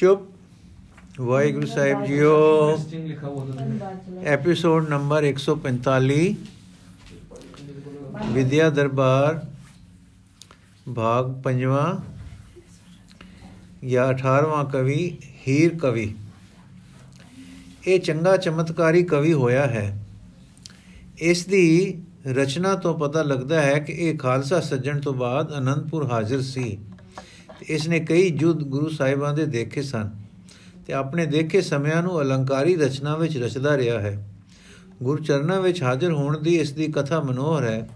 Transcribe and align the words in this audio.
ਚੁੱਪ। 0.00 0.20
ਵਾਹਿਗੁਰੂ 1.20 1.66
ਸਾਹਿਬ 1.66 2.04
ਜੀਓ। 2.04 2.78
Episode 4.24 4.88
number 4.88 5.24
145 5.24 6.34
ਵਿਦਿਆ 8.32 8.70
ਦਰਬਾਰ, 8.70 9.46
ਭਾਗ 10.94 11.42
ਪੰਜਵਾਂ 11.42 11.96
ਜਾਂ 13.86 14.08
18ਵਾਂ 14.08 14.64
ਕਵੀ, 14.64 15.18
ਹੀਰ 15.48 15.78
ਕਵੀ। 15.78 16.14
ਇਹ 17.86 18.00
ਚੰਗਾ 18.00 18.36
ਚਮਤਕਾਰੀ 18.36 19.02
ਕਵੀ 19.02 19.32
ਹੋਇਆ 19.32 19.66
ਹੈ। 19.66 20.06
ਇਸ 21.18 21.46
ਦੀ 21.46 22.02
ਰਚਨਾ 22.26 22.74
ਤੋਂ 22.74 22.98
ਪਤਾ 22.98 23.22
ਲੱਗਦਾ 23.22 23.62
ਹੈ 23.62 23.78
ਕਿ 23.78 23.92
ਇਹ 23.92 24.18
ਖਾਲਸਾ 24.18 24.60
ਸੱਜਣ 24.60 25.00
ਤੋਂ 25.00 25.14
ਬਾਅਦ 25.14 25.58
ਅਨੰਦਪੁਰ 25.58 26.12
ਹਾਜ਼ਰ 26.12 26.40
ਸੀ। 26.40 26.78
ਇਸ 27.68 27.88
ਨੇ 27.88 28.00
ਕਈ 28.00 28.30
ਜੁਦ 28.30 28.62
ਗੁਰੂ 28.62 28.88
ਸਾਹਿਬਾਂ 28.88 29.34
ਦੇ 29.34 29.46
ਦੇਖੇ 29.46 29.82
ਸਨ 29.82 30.10
ਤੇ 30.86 30.92
ਆਪਣੇ 30.92 31.26
ਦੇਖੇ 31.26 31.60
ਸਮਿਆਂ 31.60 32.02
ਨੂੰ 32.02 32.22
ਅਲੰਕਾਰੀ 32.22 32.76
ਰਚਨਾ 32.76 33.16
ਵਿੱਚ 33.16 33.38
ਰਚਦਾ 33.38 33.76
ਰਿਹਾ 33.76 34.00
ਹੈ। 34.00 34.28
ਗੁਰੂ 35.02 35.22
ਚਰਨਾਂ 35.22 35.60
ਵਿੱਚ 35.60 35.82
ਹਾਜ਼ਰ 35.82 36.12
ਹੋਣ 36.12 36.38
ਦੀ 36.38 36.56
ਇਸ 36.56 36.72
ਦੀ 36.72 36.86
ਕਥਾ 36.86 37.20
ਮਨੋਹਰ 37.20 37.64
ਹੈ। 37.64 37.88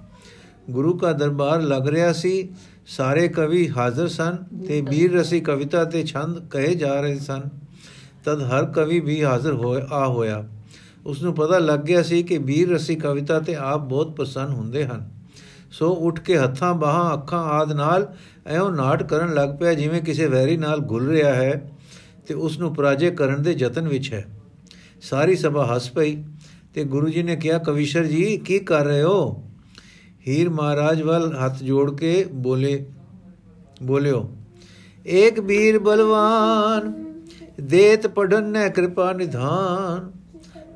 ਗੁਰੂ 0.71 0.99
ਕਾ 0.99 1.13
ਦਰਬਾਰ 1.13 1.63
ਲੱਗ 1.63 1.89
ਰਿਹਾ 1.89 2.13
ਸੀ, 2.13 2.49
ਸਾਰੇ 2.87 3.29
ਕਵੀ 3.29 3.71
ਹਾਜ਼ਰ 3.71 4.09
ਸਨ 4.09 4.37
ਤੇ 4.69 4.81
ਵੀਰ 4.81 5.13
ਰਸੀ 5.13 5.41
ਕਵਿਤਾ 5.41 5.85
ਤੇ 5.85 6.05
ਛੰਦ 6.05 6.49
ਕਹੇ 6.49 6.75
ਜਾ 6.75 7.01
ਰਹੇ 7.01 7.19
ਸਨ। 7.19 7.43
ਤਦ 8.25 8.43
ਹਰ 8.43 8.65
ਕਵੀ 8.65 9.01
ਵੀ 9.01 9.25
ਹਾਜ਼ਰ 9.25 9.53
ਹੋਇਆ 9.53 9.87
ਆ 9.95 10.07
ਹੋਇਆ। 10.07 10.49
ਉਸ 11.07 11.23
ਨੂੰ 11.23 11.35
ਪਤਾ 11.35 11.59
ਲੱਗ 11.59 11.81
ਗਿਆ 11.81 12.03
ਸੀ 12.03 12.23
ਕਿ 12.23 12.39
ਵੀਰ 12.39 12.71
ਰਸੀ 12.71 12.95
ਕਵਿਤਾ 12.95 13.41
ਤੇ 13.41 13.55
ਆਪ 13.55 13.81
ਬਹੁਤ 13.81 14.17
ਪਸੰਦ 14.17 14.49
ਹੁੰਦੇ 14.49 14.87
ਹਨ। 14.87 15.11
ਸੋ 15.71 15.93
ਉੱਠ 15.93 16.21
ਕੇ 16.21 16.39
ਹੱਥਾਂ 16.39 16.75
ਬਾਹਾਂ, 16.75 17.15
ਅੱਖਾਂ 17.15 17.45
ਆਦ 17.45 17.73
ਨਾਲ 17.73 18.15
ਐਉਂ 18.47 18.71
ਨਾਟ 18.71 19.03
ਕਰਨ 19.03 19.35
ਲੱਗ 19.35 19.49
ਪਿਆ 19.61 19.75
ਜਿਵੇਂ 19.75 20.03
ਕਿਸੇ 20.03 20.27
ਵੈਰੀ 20.27 20.57
ਨਾਲ 20.57 20.79
ਗੁਲ 20.79 21.09
ਰਿਹਾ 21.09 21.35
ਹੈ 21.35 21.71
ਤੇ 22.27 22.35
ਉਸ 22.35 22.59
ਨੂੰ 22.59 22.75
ਪਰਾਜੇ 22.75 23.11
ਕਰਨ 23.11 23.43
ਦੇ 23.43 23.53
ਯਤਨ 23.53 23.89
ਵਿੱਚ 23.89 24.13
ਹੈ। 24.13 24.25
ਸਾਰੀ 25.03 25.37
ਸਭਾ 25.37 25.75
ਹੱਸ 25.75 25.91
ਪਈ 25.91 26.17
ਤੇ 26.75 26.85
ਗੁਰੂ 26.85 27.09
ਜੀ 27.09 27.23
ਨੇ 27.23 27.37
ਕਿਹਾ, 27.37 27.59
ਕਵੀਸ਼ਰ 27.59 28.05
ਜੀ, 28.05 28.37
ਕੀ 28.39 28.59
ਕਰ 28.59 28.85
ਰਹੇ 28.85 29.03
ਹੋ? 29.03 29.45
ਹੀਰ 30.29 30.49
ਮਹਾਰਾਜ 30.49 31.03
ਵੱਲ 31.03 31.37
ਹੱਥ 31.45 31.63
ਜੋੜ 31.63 31.97
ਕੇ 31.97 32.27
ਬੋਲੇ, 32.33 32.87
ਬੋਲਿਓ, 33.83 34.37
ਏਕ 35.07 35.41
ਵੀਰ 35.41 35.79
ਬਲਵਾਨ, 35.79 36.93
ਦੇਤ 37.61 38.07
ਪੜਨ 38.07 38.45
ਨੇ 38.45 38.71
ਕਿਰਪਾ 38.71 39.13
ਨਿਧਾਨ, 39.13 40.11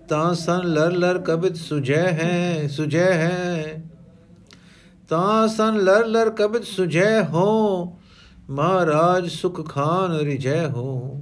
ਤਾਂ 0.08 0.34
ਸੰ 0.34 0.62
ਲਰ 0.64 0.92
ਲਰ 0.92 1.18
ਕਬਿਤ 1.18 1.56
ਸੁਜੈ 1.56 2.02
ਹੈ 2.02 2.68
ਸੁਜੈ 2.68 3.12
ਹੈ 3.12 3.87
ਤਾਂ 5.08 5.48
ਸੰ 5.48 5.76
ਲਰ 5.76 6.06
ਲਰ 6.06 6.30
ਕਬਿਤ 6.30 6.64
ਸੁਜੈ 6.64 7.22
ਹੋ, 7.22 7.84
ਮਹਾਰਾਜ 8.50 9.28
ਸੁਖ 9.28 9.68
ਖਾਨ 9.68 10.16
ਰਿਜੈ 10.16 10.68
ਹੋ। 10.68 11.20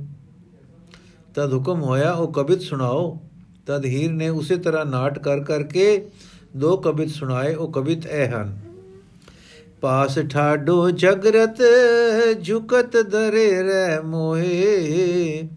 ਤਦ 1.35 1.55
ਹੁਕਮ 1.55 1.83
ਹੋਇਆ, 1.83 2.13
ਉਹ 2.13 2.33
ਕਬਿਤ 2.33 2.63
ਸੁਣਾਓ। 2.63 3.21
ਤਦ 3.67 3.85
ਹੀਰ 3.85 4.13
ਨੇ 4.13 4.29
ਉਸੇ 4.29 4.57
ਤਰ੍ਹਾਂ 4.57 4.87
ਨਾਟ 4.87 5.19
ਕਰ 5.19 5.41
ਕਰਕੇ 5.41 6.09
ਦੋ 6.57 6.77
ਕਬਿਤ 6.77 7.11
ਸੁਣਾਏ, 7.11 7.55
ਉਹ 7.55 7.73
ਕਬਿਤ 7.73 8.07
ਇਹ 8.07 8.29
ਹਨ। 8.29 8.59
ਪਾਸ 9.81 10.19
ਠਾਡੋ 10.31 10.91
ਜਗਰਤ 10.91 11.59
ਝੁਕਤ 12.45 12.97
ਦਰੇ 12.97 13.63
ਰਹਿ 13.63 14.01
ਮੋਏ 14.01 15.49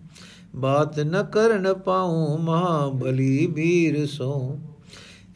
ਬਾਤ 0.55 0.99
ਨ 0.99 1.23
ਕਰਨ 1.23 1.73
ਪਾਉ 1.73 2.37
ਮਹਾਬਲੀ 2.37 3.47
ਵੀਰ 3.47 4.05
ਸੋ। 4.07 4.59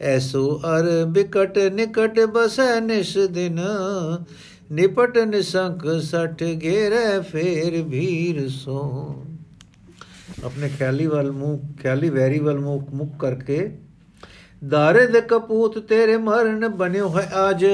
ਐਸੋ 0.00 0.60
ਅਰ 0.64 1.04
ਬਿਕਟ 1.04 1.58
ਨਿਕਟ 1.58 2.20
ਬਸੈ 2.20 2.80
ਨਿਸ 2.80 3.16
ਦਿਨ, 3.18 3.60
ਨਿਪਟ 4.72 5.18
ਨਿਸੰਕ 5.18 5.86
ਸਠ 6.02 6.42
ਘੇਰੇ 6.42 7.20
ਫੇਰ 7.20 7.82
ਵੀਰ 7.82 8.48
ਸੋ। 8.48 9.14
ਆਪਣੇ 10.44 10.68
ਖਿਆਲੀ 10.68 11.06
ਵੱਲ 11.06 11.30
ਮੂੰਹ, 11.32 11.58
ਖਿਆਲੀ 11.82 12.10
ਵੈਰੀ 12.10 12.38
ਵੱਲ 12.38 12.58
ਮੂੰਹ, 12.58 12.82
ਮੁੱਕ 12.94 13.10
ਕਰਕੇ, 13.18 13.70
ਦਾਰੇ 14.68 15.06
ਦੇ 15.06 15.20
ਕਪੂਤ 15.20 15.78
ਤੇਰੇ 15.78 16.16
ਮਰਨ 16.16 16.68
ਬਨਿਓ 16.68 17.08
ਹੈ 17.08 17.30
ਆਜ 17.34 17.64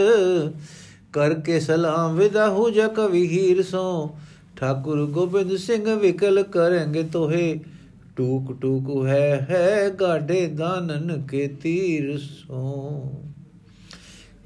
ਕਰਕੇ 1.13 1.61
ਸਲਾਮ 1.61 2.17
ਵਿਦਾ 2.17 2.49
ਹੋ 2.49 2.71
ਜਾ 2.71 2.89
ਕਵੀ 2.89 3.27
ਹੀਰ 3.29 3.63
ਸੋ। 3.63 4.11
ਠਾਕੁਰ 4.57 5.07
ਗੋਬਿੰਦ 5.07 5.57
ਸਿੰਘ 5.57 5.95
ਵਿਕਲ 5.95 6.43
ਕਰਨਗੇ 6.43 7.03
ਤੋਹੇ 7.03 7.61
ਟੂਕ 8.21 8.61
ਟੂਕ 8.61 9.07
ਹੈ 9.07 9.47
ਹੈ 9.51 9.91
ਗਾਡੇ 9.91 10.47
ਦਾਨਨ 10.47 11.23
ਕੇ 11.23 11.49
ਤੀਰ 11.49 12.19
ਸੋ। 12.19 13.13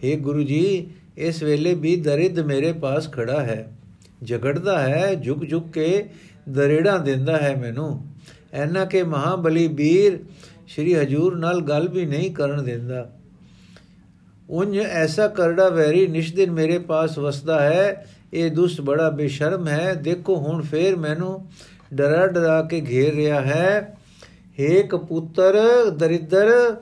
हे 0.04 0.20
ਗੁਰੂ 0.20 0.42
ਜੀ, 0.42 0.86
ਇਸ 1.18 1.42
ਵੇਲੇ 1.42 1.74
ਵੀ 1.74 1.96
ਦਰਿਦ 1.96 2.40
ਮੇਰੇ 2.40 2.72
ਪਾਸ 2.72 3.12
ਖੜਾ 3.12 3.40
ਹੈ। 3.40 3.76
ਝਗੜਦਾ 4.24 4.78
ਹੈ 4.78 5.14
ਝੁਕ 5.14 5.48
ਝੁਕ 5.48 5.70
ਕੇ 5.70 6.04
ਦਰੇੜਾ 6.48 6.98
ਦਿੰਦਾ 6.98 7.36
ਹੈ 7.36 7.56
ਮੈਨੂੰ। 7.56 8.06
ਐਨਾ 8.52 8.84
ਕਿ 8.84 9.02
ਮਹਾਬਲੀ 9.02 9.66
ਵੀਰ 9.68 10.18
ਸ਼੍ਰੀ 10.66 10.94
ਹਜੂਰ 10.94 11.36
ਨਾਲ 11.36 11.60
ਗੱਲ 11.60 11.88
ਵੀ 11.88 12.06
ਨਹੀਂ 12.06 12.30
ਕਰਨ 12.30 12.64
ਦਿੰਦਾ। 12.64 13.10
ਉੰਜ 14.50 14.78
ਐਸਾ 14.78 15.28
ਕਰੜਾ 15.28 15.68
ਵੈਰੀ 15.68 16.06
ਨਿਸ਼ਦਿਨ 16.06 16.50
ਮੇਰੇ 16.50 16.78
ਪਾਸ 16.78 17.18
ਵਸਦਾ 17.18 17.60
ਹੈ। 17.60 18.06
ਇਹ 18.34 18.50
ਦੁਸ਼ਟ 18.50 18.80
ਬੜਾ 18.80 19.10
ਬੇਸ਼ਰਮ 19.10 19.68
ਹੈ। 19.68 19.94
ਦੇਖੋ 19.94 20.36
ਹੁਣ 20.36 20.62
ਫੇਰ 20.62 20.96
ਮੈਨੂੰ 20.96 21.46
ਡਰਾ 21.94 22.26
ਡਰਾ 22.26 22.62
ਕੇ 22.62 22.80
ਘੇਰ 22.80 23.14
ਰਿਹਾ 23.14 23.40
ਹੈ। 23.40 23.96
ਹੇ 24.60 24.82
ਕਪੂਤਰ, 24.82 25.54
ਦਰਿਦਰ, 25.90 26.76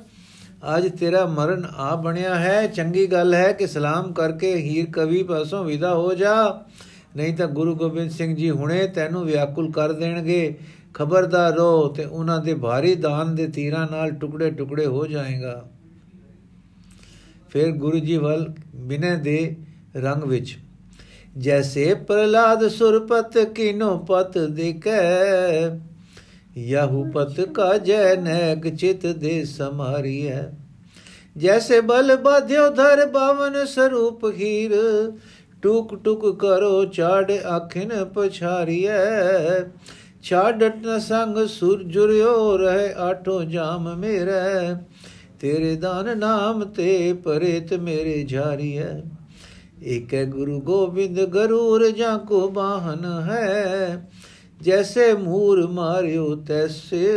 ਅੱਜ 0.76 0.88
ਤੇਰਾ 0.88 1.26
ਮਰਨ 1.26 1.64
ਆ 1.76 1.96
ਬਣਿਆ 1.96 2.34
ਹੈ। 2.34 2.66
ਚੰਗੀ 2.66 3.06
ਗੱਲ 3.06 3.34
ਹੈ 3.34 3.52
ਕਿ 3.52 3.66
ਸਲਾਮ 3.66 4.12
ਕਰਕੇ 4.12 4.54
ਹੀਰ 4.56 4.90
ਕਵੀ 4.90 5.22
ਪਾਸੋਂ 5.22 5.64
ਵਿਦਾ 5.64 5.94
ਹੋ 5.94 6.14
ਜਾ। 6.14 6.64
ਨਹੀਂ 7.16 7.36
ਤਾਂ 7.36 7.46
ਗੁਰੂ 7.46 7.74
ਗੋਬਿੰਦ 7.74 8.10
ਸਿੰਘ 8.10 8.36
ਜੀ 8.36 8.50
ਹੁਣੇ 8.50 8.86
ਤੈਨੂੰ 8.86 9.24
ਵਿਆਕੁਲ 9.24 9.72
ਕਰ 9.72 9.92
ਦੇਣਗੇ। 9.92 10.58
ਖਬਰਦਾਰ 10.94 11.52
ਰਹੋ 11.52 11.88
ਤੇ 11.88 12.04
ਉਹਨਾਂ 12.04 12.40
ਦੇ 12.40 12.54
ਭਾਰੀ 12.54 12.94
ਦਾਨ 12.94 13.34
ਦੇ 13.34 13.46
ਤੀਰਾਂ 13.46 13.86
ਨਾਲ 13.90 14.10
ਟੁਕੜੇ 14.10 14.50
ਟੁਕੜੇ 14.50 14.86
ਹੋ 14.86 15.06
ਜਾਏਗਾ। 15.06 15.64
ਫਿਰ 17.50 17.72
ਗੁਰੂ 17.72 17.98
ਜੀ 17.98 18.16
ਵੱਲ 18.16 18.52
ਬਿਨੇ 18.74 19.16
ਦੇ 19.16 19.56
ਰੰਗ 19.96 20.22
ਵਿੱਚ 20.22 20.58
ਜੈਸੇ 21.36 21.92
ਪ੍ਰਲਾਦ 22.08 22.66
ਸੁਰਪਤ 22.68 23.38
ਕੀਨੋ 23.54 23.96
ਪਤ 23.98 24.36
ਦੇਖੈ, 24.38 25.78
ਯਹੂ 26.58 27.04
ਪਤ 27.12 27.40
ਕਾ 27.54 27.76
ਜੈ 27.78 28.14
ਨੈਕ 28.16 28.68
ਚਿਤ 28.68 29.06
ਦੇ 29.06 29.44
ਸਮਾਰੀਐ। 29.44 30.42
ਜੈਸੇ 31.36 31.80
ਬਲ 31.80 32.16
ਬਾਧਿਓ 32.16 32.68
ਧਰ 32.70 33.04
ਬਾਵਨ 33.06 33.64
ਸਰੂਪ 33.66 34.24
ਹੀਰ, 34.30 34.72
ਟੁਕ 35.62 35.94
ਟੁਕ 36.04 36.26
ਕਰੋ 36.38 36.84
ਚਾੜ 36.84 37.30
ਆਖਿਨ 37.32 38.04
ਪਛਾਰੀਐ। 38.14 38.98
ਛਾੜਟ 40.22 40.76
ਨ 40.78 40.98
ਸੰਗ 40.98 41.44
ਸੁਰ 41.48 41.82
ਜੁਰਿਓ 41.84 42.56
ਰਹਿ 42.56 42.92
ਆਠੋ 43.00 43.42
ਜਾਮ 43.44 43.94
ਮੇਰੇ, 43.96 44.74
ਤੇਰੇ 45.40 45.74
ਦਾਨ 45.76 46.18
ਨਾਮ 46.18 46.64
ਤੇ 46.66 47.12
ਪਰੇਤ 47.24 47.74
ਮੇਰੇ 47.74 48.22
ਝਾਰੀਐ। 48.24 48.92
ਏਕੈ 49.84 50.24
ਗੁਰੂ 50.24 50.60
ਗੋਬਿੰਦ 50.60 51.20
ਗਰੂਰ 51.20 51.90
ਜਾਂ 51.90 52.18
ਕੋ 52.18 52.48
ਬਾਹਨ 52.48 53.04
ਹੈ। 53.30 54.08
ਜੈਸੇ 54.62 55.14
ਮੂਰ 55.14 55.66
ਮਾਰਿਓ, 55.66 56.34
ਤੈਸੇ 56.36 57.08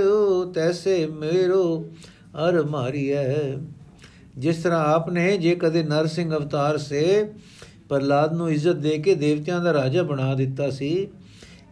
ਤੈਸੇ 0.54 1.06
ਮੇਰੋ 1.06 1.86
ਅਰ 2.50 2.64
ਮਾਰੀਐ। 2.64 3.26
ਜਿਸ 4.38 4.64
ਤਰ੍ਹਾਂ 4.64 4.86
ਆਪਨੇ, 4.86 5.38
ਜੇ 5.38 5.56
ਕਦੇ 5.56 5.84
ਨਰਸਿੰਘ 5.84 6.36
ਅਵਤਾਰ 6.36 6.78
ਸੇ 6.78 7.30
ਪ੍ਰਲਾਦ 7.90 8.34
ਨੂੰ 8.34 8.52
ਇੱਜ਼ਤ 8.52 8.76
ਦੇ 8.76 8.98
ਕੇ 8.98 9.16
ਦੇਵਤਿਆਂ 9.16 9.60
ਦਾ 9.62 9.74
ਰਾਜਾ 9.74 10.04
ਬਣਾ 10.04 10.34
ਦਿੱਤਾ 10.34 10.70
ਸੀ, 10.70 11.08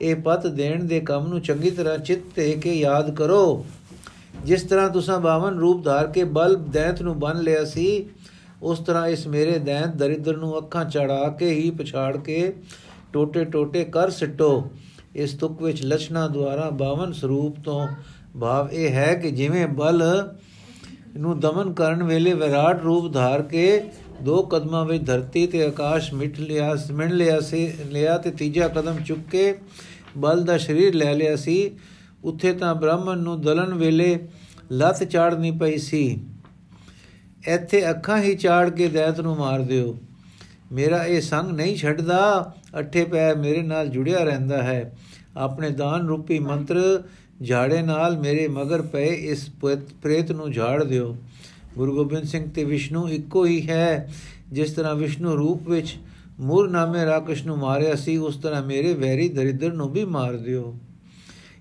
ਇਹ 0.02 0.16
ਪਤ 0.16 0.48
ਦੇਣ 0.48 0.84
ਦੇ 0.84 1.00
ਕੰਮ 1.00 1.28
ਨੂੰ 1.28 1.42
ਚੰਗੀ 1.42 1.70
ਤਰ੍ਹਾਂ 1.70 1.98
ਚਿੱਤ 1.98 2.22
ਤੇ 2.36 2.52
ਕੇ 2.52 2.74
ਯਾਦ 2.74 3.16
ਕਰੋ। 3.16 3.66
ਜਿਸ 4.46 4.64
ਤਰ੍ਹਾਂ 4.64 4.90
ਤੁਸੀਂ 4.90 5.20
ਬਾਵਨ 5.20 5.59
ਰੂਪ 5.59 5.84
ਧਾਰ 5.84 6.08
ਕੇ 6.08 6.24
ਬਲ 6.24 6.56
ਦੈਂਤ 6.56 7.02
ਨੂੰ 7.02 7.20
ਬੰਨ 7.20 7.42
ਲਿਆ 7.42 7.66
ਸੀ 7.66 8.06
ਉਸ 8.63 8.79
ਤਰ੍ਹਾਂ 8.79 9.07
ਇਸ 9.07 9.28
ਮੇਰੇ 9.28 9.57
ਦੈਂਤ 9.59 9.96
ਦਰਿਦਰ 9.96 10.38
ਨੂੰ 10.38 10.57
ਅੱਖਾਂ 10.57 10.85
ਚੜਾ 10.85 11.28
ਕੇ 11.40 11.50
ਹੀ 11.50 11.69
ਪਛਾੜ 11.72 12.18
ਕੇ 12.18 12.53
ਟੋਟੇ 13.13 13.44
ਟੋਟੇ 13.46 13.84
ਕਰ 13.84 14.09
ਸਿੱਟੋ। 14.09 14.69
ਇਸ 15.16 15.34
ਤੁਕ 15.34 15.62
ਵਿੱਚ 15.62 15.84
ਲਛਣਾ 15.85 16.28
ਦੁਆਰਾ 16.28 16.69
52 16.78 17.11
ਸਰੂਪ 17.14 17.59
ਤੋਂ 17.59 17.88
ਭਾਵ 18.40 18.70
ਇਹ 18.72 18.90
ਹੈ 18.90 19.14
ਕਿ 19.16 19.32
ਜਿਵੇਂ 19.32 19.67
ਬਲ 19.67 20.03
ਨੂੰ 21.17 21.40
ਦਮਨ 21.40 21.73
ਕਰਨ 21.73 22.03
ਵੇਲੇ 22.03 22.34
ਵਿਰਾਟ 22.34 22.82
ਰੂਪ 22.84 23.11
ਧਾਰ 23.14 23.41
ਕੇ 23.41 23.82
ਦੋ 24.22 24.41
ਕਦਮਾਂ 24.43 24.85
ਵਿੱਚ 24.85 25.05
ਧਰਤੀ 25.05 25.46
ਤੇ 25.47 25.64
ਆਕਾਸ਼ 25.66 26.14
ਮਿਟ 26.14 26.40
ਲਿਆ 26.40 26.76
ਮਿਣ 26.91 27.14
ਲਿਆ 27.14 27.40
ਸੀ, 27.40 27.67
ਲਿਆ 27.91 28.17
ਤੇ 28.17 28.32
ਤੀਜਾ 28.32 28.67
ਕਦਮ 28.67 29.03
ਚੁੱਕ 29.03 29.20
ਕੇ 29.32 29.53
ਬਲ 30.17 30.43
ਦਾ 30.43 30.58
ਸਰੀਰ 30.58 30.96
ਲੈ 30.96 31.14
ਲਿਆ 31.14 31.35
ਸੀ। 31.35 31.72
ਉੱਥੇ 32.23 32.53
ਤਾਂ 32.53 32.76
ਬ੍ਰਾਹਮਣ 32.76 33.17
ਨੂੰ 33.17 33.41
ਦਲਨ 33.41 33.73
ਵੇਲੇ 33.73 34.17
ਲੱਤ 34.72 35.03
ਚਾੜਨੀ 35.03 35.52
ਪਈ 35.52 35.78
ਸੀ। 35.78 36.03
ਇੱਥੇ 37.47 37.90
ਅੱਖਾਂ 37.90 38.22
ਹੀ 38.22 38.35
ਚਾੜ 38.35 38.69
ਕੇ 38.69 38.87
ਦੈਤ 38.87 39.19
ਨੂੰ 39.19 39.35
ਮਾਰ 39.37 39.61
ਦਿਓ। 39.61 39.97
ਮੇਰਾ 40.72 41.05
ਇਹ 41.05 41.22
ਸੰਗ 41.22 41.51
ਨਹੀਂ 41.51 41.75
ਛੱਡਦਾ। 41.75 42.53
ਅੱਠੇ 42.79 43.03
ਪੈ 43.03 43.34
ਮੇਰੇ 43.35 43.61
ਨਾਲ 43.61 43.87
ਜੁੜਿਆ 43.87 44.23
ਰਹਿੰਦਾ 44.23 44.63
ਹੈ। 44.63 44.97
ਆਪਣੇ 45.37 45.69
ਦਾਨ 45.69 46.07
ਰੂਪੀ 46.07 46.40
ਮੰਤਰ 46.40 47.03
ਝਾੜੇ 47.47 47.81
ਨਾਲ 47.81 48.17
ਮੇਰੇ 48.17 48.47
ਮਗਰ 48.47 48.81
ਪਏ 48.81 49.07
ਇਸ 49.07 49.49
ਪ੍ਰੇਤ 50.01 50.31
ਨੂੰ 50.31 50.51
ਝਾੜ 50.51 50.84
ਦਿਓ। 50.84 51.17
ਗੁਰੂ 51.75 51.95
ਗੋਬਿੰਦ 51.95 52.23
ਸਿੰਘ 52.23 52.49
ਤੇ 52.49 52.63
ਵਿਸ਼ਨੂੰ 52.63 53.09
ਇੱਕੋ 53.09 53.45
ਹੀ 53.45 53.69
ਹੈ। 53.69 54.11
ਜਿਸ 54.51 54.72
ਤਰ੍ਹਾਂ 54.72 54.95
ਵਿਸ਼ਨੂੰ 54.95 55.35
ਰੂਪ 55.35 55.69
ਵਿੱਚ 55.69 55.95
ਮੂਰ 56.40 56.69
ਨਾਮੇ 56.69 57.05
ਰਾਕਸ਼ 57.05 57.45
ਨੂੰ 57.45 57.57
ਮਾਰਿਆ 57.57 57.95
ਸੀ, 57.95 58.17
ਉਸ 58.17 58.35
ਤਰ੍ਹਾਂ 58.35 58.63
ਮੇਰੇ 58.63 58.93
ਵੈਰੀ 58.93 59.29
ਦਰਿਦਰ 59.29 59.73
ਨੂੰ 59.73 59.91
ਵੀ 59.91 60.05
ਮਾਰ 60.05 60.34
ਦਿਓ। 60.34 60.75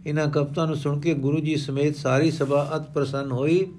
ਇਹਨਾਂ 0.06 0.26
ਕਵਤਾਂ 0.26 0.66
ਨੂੰ 0.66 0.76
ਸੁਣ 0.76 1.00
ਕੇ 1.00 1.14
ਗੁਰੂ 1.14 1.40
ਜੀ 1.40 1.56
ਸਮੇਤ 1.56 1.96
ਸਾਰੀ 1.96 2.30
ਸਭਾ 2.30 2.72
ਅਤ 2.76 2.92
ਪ੍ਰਸੰਨ 2.92 3.32
ਹੋਈ। 3.32 3.72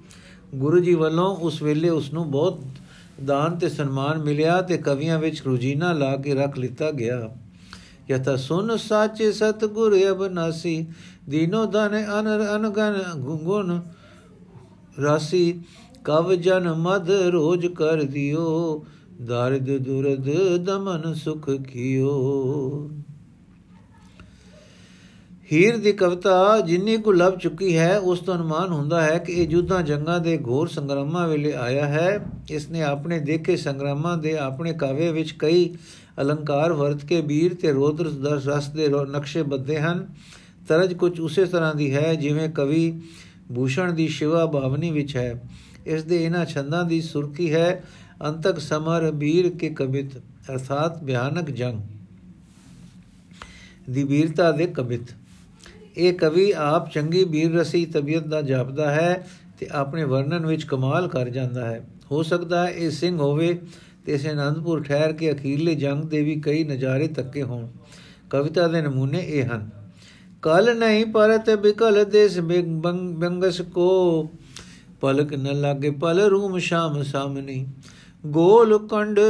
ਗੁਰੂ 0.54 0.78
ਜੀ 0.78 0.94
ਵੱਲੋਂ 0.94 1.36
ਉਸ 1.36 1.62
ਵੇਲੇ 1.62 1.88
ਉਸ 1.88 2.12
ਨੂੰ 2.12 2.30
ਬਹੁਤ 2.30 2.60
ਦਾਨ 3.24 3.58
ਤੇ 3.58 3.68
ਸਨਮਾਨ 3.68 4.18
ਮਿਲਿਆ 4.18 4.62
ਤੇ 4.62 4.76
ਕਵੀਆਂ 4.78 5.18
ਵਿੱਚ 5.18 5.42
ਰੁਜੀਨਾ 5.42 5.92
ਲਾ 5.92 6.16
ਕੇ 6.16 6.34
ਰੱਖ 6.34 6.58
ਲਿੱਤਾ 6.58 6.90
ਗਿਆ। 6.90 7.30
ਯਥਾ 8.10 8.36
ਸੁਨ 8.36 8.76
ਸਾਚੇ 8.76 9.32
ਸਤਗੁਰ 9.32 9.96
ਅਬਨਾਸੀ, 10.10 10.86
ਦੀਨੋ 11.28 11.64
ਦਨ 11.66 11.88
ਅਨ 12.20 12.28
ਅਨਗਨ 12.56 13.00
ਗੁਣ 13.16 13.80
ਰਾਸੀ, 15.02 15.60
ਕਵ 16.04 16.34
ਜਨ 16.34 16.72
ਮਦ 16.72 17.10
ਰੋਜ 17.10 17.66
ਕਰ 17.66 18.02
ਦਿਓ, 18.02 18.84
ਦਰਦ 19.22 19.76
ਦੁਰਦ 19.78 20.30
ਦਮਨ 20.64 21.14
ਸੁਖ 21.14 21.50
ਕੀਓ। 21.50 22.90
ਹੀਰ 25.54 25.76
ਦੀ 25.76 25.90
ਕਵਿਤਾ 25.92 26.60
ਜਿੰਨੀ 26.60 26.96
ਕੁ 26.96 27.12
ਲੱਭ 27.12 27.36
ਚੁੱਕੀ 27.38 27.76
ਹੈ, 27.76 27.98
ਉਸ 27.98 28.20
ਤੋਂ 28.20 28.34
ਅਨੁਮਾਨ 28.34 28.72
ਹੁੰਦਾ 28.72 29.02
ਹੈ 29.02 29.18
ਕਿ 29.18 29.32
ਇਹ 29.32 29.46
ਜੁੱਧਾਂ 29.48 29.82
ਜੰਗਾਂ 29.82 30.18
ਦੇ 30.20 30.36
ਘੋਰ 30.46 30.68
ਸੰਗਰਾਮਾਂ 30.68 31.26
ਵੇਲੇ 31.28 31.52
ਆਇਆ 31.54 31.86
ਹੈ। 31.86 32.24
ਇਸ 32.50 32.68
ਨੇ 32.70 32.82
ਆਪਣੇ 32.82 33.18
ਦੇਖੇ 33.20 33.56
ਸੰਗਰਾਮਾਂ 33.56 34.16
ਦੇ 34.18 34.36
ਆਪਣੇ 34.38 34.72
ਕਾਵੇ 34.72 35.10
ਵਿੱਚ 35.12 35.32
ਕਈ 35.38 35.68
ਅਲੰਕਾਰ 36.20 36.72
ਵਰਤ 36.72 37.04
ਕੇ 37.04 37.20
ਵੀਰ 37.20 37.54
ਤੇ 37.54 37.72
ਰੋਦਰ 37.72 38.10
ਰਸ 38.46 38.68
ਦੇ 38.68 38.88
ਨਕਸ਼ੇ 39.12 39.42
ਬੱਦੇ 39.44 39.80
ਹਨ। 39.80 40.06
ਤਰਜ 40.68 40.94
ਕੁਝ 40.94 41.18
ਉਸੇ 41.20 41.44
ਤਰ੍ਹਾਂ 41.44 41.74
ਦੀ 41.74 41.94
ਹੈ 41.94 42.14
ਜਿਵੇਂ 42.14 42.48
ਕਵੀ 42.50 42.92
ਭੂਸ਼ਣ 43.54 43.92
ਦੀ 43.92 44.08
ਸ਼ਿਵਾ 44.08 44.46
ਭਾਵਨੀ 44.46 44.90
ਵਿੱਚ 44.90 45.16
ਹੈ। 45.16 45.42
ਇਸ 45.86 46.04
ਦੇ 46.04 46.24
ਇਹਨਾਂ 46.24 46.44
ਛੰਦਾਂ 46.46 46.84
ਦੀ 46.84 47.00
ਸੁਰਖੀ 47.02 47.52
ਹੈ, 47.54 47.82
ਅੰਤਕ 48.24 48.58
ਸਮਰ 48.60 49.10
ਵੀਰ 49.14 49.50
ਕੇ 49.50 49.68
ਕਵਿਤ 49.70 50.16
ਅਰਥਾਤ 50.50 51.02
ਭਿਆਨਕ 51.04 51.50
ਜੰਗ 51.50 51.80
ਦੀ 53.90 54.02
ਵੀਰਤਾ 54.04 54.50
ਦੇ 54.52 54.66
ਕਵਿਤ 54.66 55.14
ਇਹ 55.96 56.12
ਕਵੀ 56.14 56.50
ਆਪ 56.50 56.90
ਚੰਗੀ 56.90 57.24
ਵੀਰ 57.24 57.54
ਰਸੀ 57.54 57.86
ਤਬੀਅਤ 57.86 58.26
ਦਾ 58.26 58.42
ਜਾਪਦਾ 58.42 58.90
ਹੈ 58.90 59.28
ਤੇ 59.58 59.68
ਆਪਣੇ 59.72 60.04
ਵਰਣਨ 60.04 60.46
ਵਿੱਚ 60.46 60.64
ਕਮਾਲ 60.64 61.08
ਕਰ 61.08 61.28
ਜਾਂਦਾ 61.28 61.64
ਹੈ। 61.64 61.86
ਹੋ 62.10 62.22
ਸਕਦਾ 62.22 62.66
ਹੈ 62.66 62.72
ਇਹ 62.72 62.90
ਸਿੰਘ 62.90 63.18
ਹੋਵੇ 63.18 63.58
ਤੇ 64.06 64.12
ਇਸ 64.12 64.26
ਅਨੰਦਪੁਰ 64.26 64.82
ਠਹਿਰ 64.82 65.12
ਕੇ 65.12 65.32
ਅਖੀਰਲੇ 65.32 65.74
ਜੰਗ 65.74 66.04
ਦੇ 66.04 66.22
ਵੀ 66.22 66.40
ਕਈ 66.40 66.64
ਨਜ਼ਾਰੇ 66.64 67.08
ਤੱਕੇ 67.08 67.42
ਹੋਣ। 67.42 67.68
ਕਵਿਤਾ 68.30 68.68
ਦੇ 68.68 68.82
ਨਮੂਨੇ 68.82 69.18
ਇਹ 69.18 69.44
ਹਨ। 69.44 69.70
ਕਲ 70.42 70.78
ਨਹੀਂ 70.78 71.06
ਪਰਤ 71.06 71.50
ਬਿਕਲ 71.50 72.04
ਦੇਸ 72.04 72.38
ਬੰਗਸ 72.38 73.60
ਕੋ। 73.60 74.28
ਪਲਕ 75.00 75.34
ਨ 75.34 75.60
ਲਾਗੇ 75.60 75.90
ਪਲ 75.90 76.20
ਰੂਮ 76.20 76.58
ਸ਼ਾਮ 76.58 77.02
ਸਾਮਨੀ। 77.02 77.66
ਗੋਲ 78.26 78.88
ਕੰਡ 78.88 79.20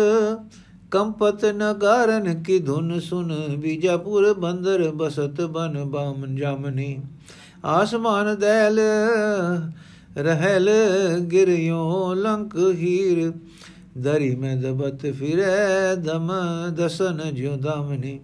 ਕੰਪਤ 0.91 1.45
ਨਗਾਰਨ 1.45 2.43
ਕੀ 2.43 2.59
ਧੁਨ 2.59 2.99
ਸੁਨ, 3.01 3.35
ਬੀਜਾਪੁਰ 3.57 4.33
ਬੰਦਰ 4.35 4.91
ਬਸਤ 4.91 5.41
ਬਨ 5.41 5.85
ਬਾਮਨ 5.85 6.37
ਜਾਮਨੀ। 6.37 6.99
ਆਸਮਾਨ 7.65 8.35
ਦੈਲ 8.35 8.81
ਰਹਿਲ 10.17 10.71
ਗਿਰਿਓ 11.33 12.15
ਲੰਕ 12.15 12.57
ਹੀਰ, 12.75 13.33
ਦਰੀ 13.99 14.35
ਮੈਂ 14.35 14.57
ਦਬਤ 14.57 15.07
ਫਿਰੇ 15.13 15.95
ਦਮ 15.97 16.31
ਦਸਨ 16.77 17.21
ਜਿਉ 17.35 17.57
ਦਾਮਨੀ। 17.57 18.19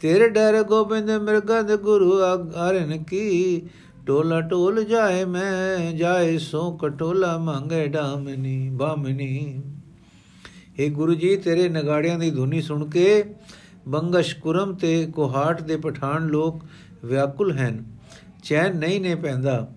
ਤੇਰੇ 0.00 0.28
ਡਰ 0.28 0.62
ਗੋਬਿੰਦ 0.62 1.10
ਮਿਰਗਦ 1.10 1.74
ਗੁਰੂ 1.76 2.20
ਆਰਨ 2.56 3.02
ਕੀ, 3.02 3.62
ਟੋਲਾ 4.06 4.40
ਟੋਲ 4.40 4.84
ਜਾਏ 4.84 5.24
ਮੈਂ, 5.24 5.92
ਜਾਏ 5.92 6.38
ਸੋ 6.38 6.70
ਕਟੋਲਾ 6.72 7.36
ਮੰਗੇ 7.38 7.86
ਡਾਮਨੀ, 7.86 8.68
ਬਾਮਨੀ। 8.70 9.62
ਏ 10.78 10.88
ਗੁਰੂ 10.88 11.14
ਜੀ, 11.14 11.36
ਤੇਰੇ 11.36 11.68
ਨਗਾੜਿਆਂ 11.68 12.18
ਦੀ 12.18 12.30
ਧੁਨੀ 12.30 12.62
ਸੁਣ 12.62 12.90
ਕੇ 12.90 13.24
ਬੰਗਸ਼ 13.88 14.36
ਕੁਰਮ 14.36 14.74
ਤੇ 14.74 15.06
ਕੋਹਾਟ 15.06 15.62
ਦੇ 15.62 15.76
ਪਠਾਨ 15.76 16.26
ਲੋਕ 16.26 16.64
ਵਿਆਕੁਲ 17.04 17.58
ਹਨ। 17.58 17.84
ਚੈਨ 18.44 18.76
ਨਹੀਂ 18.76 19.00
ਨੇ 19.00 19.14
ਪੈਂਦਾ। 19.14 19.68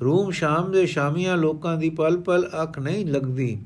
ਰੂਮ 0.00 0.30
ਸ਼ਾਮ 0.30 0.72
ਦੇ 0.72 0.86
ਸ਼ਾਮੀਆਂ 0.86 1.36
ਲੋਕਾਂ 1.36 1.76
ਦੀ 1.76 1.90
ਪਲ 1.90 2.16
ਪਲ 2.16 2.48
ਅੱਖ 2.62 2.78
ਨਹੀਂ 2.78 3.06
ਲੱਗਦੀ। 3.06 3.58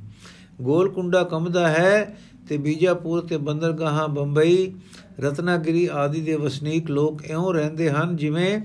ਗੋਲਕੁੰਡਾ 0.62 1.24
ਕੰਮਦਾ 1.24 1.68
ਹੈ 1.68 2.18
ਤੇ 2.48 2.56
ਬੀਜਾਪੁਰ 2.56 3.20
ਤੇ 3.20 3.36
ਬੰਦਰਗਾਹਾਂ 3.36 4.08
ਬੰਬਈ, 4.08 4.72
ਰਤਨਾਗਿਰੀ 5.20 5.88
ਆਦਿ 5.92 6.20
ਦੇ 6.20 6.36
ਵਸਨੀਕ 6.36 6.90
ਲੋਕ 6.90 7.24
ਇਉਂ 7.24 7.54
ਰਹਿੰਦੇ 7.54 7.90
ਹਨ 7.90 8.16
ਜਿਵੇਂ 8.16 8.60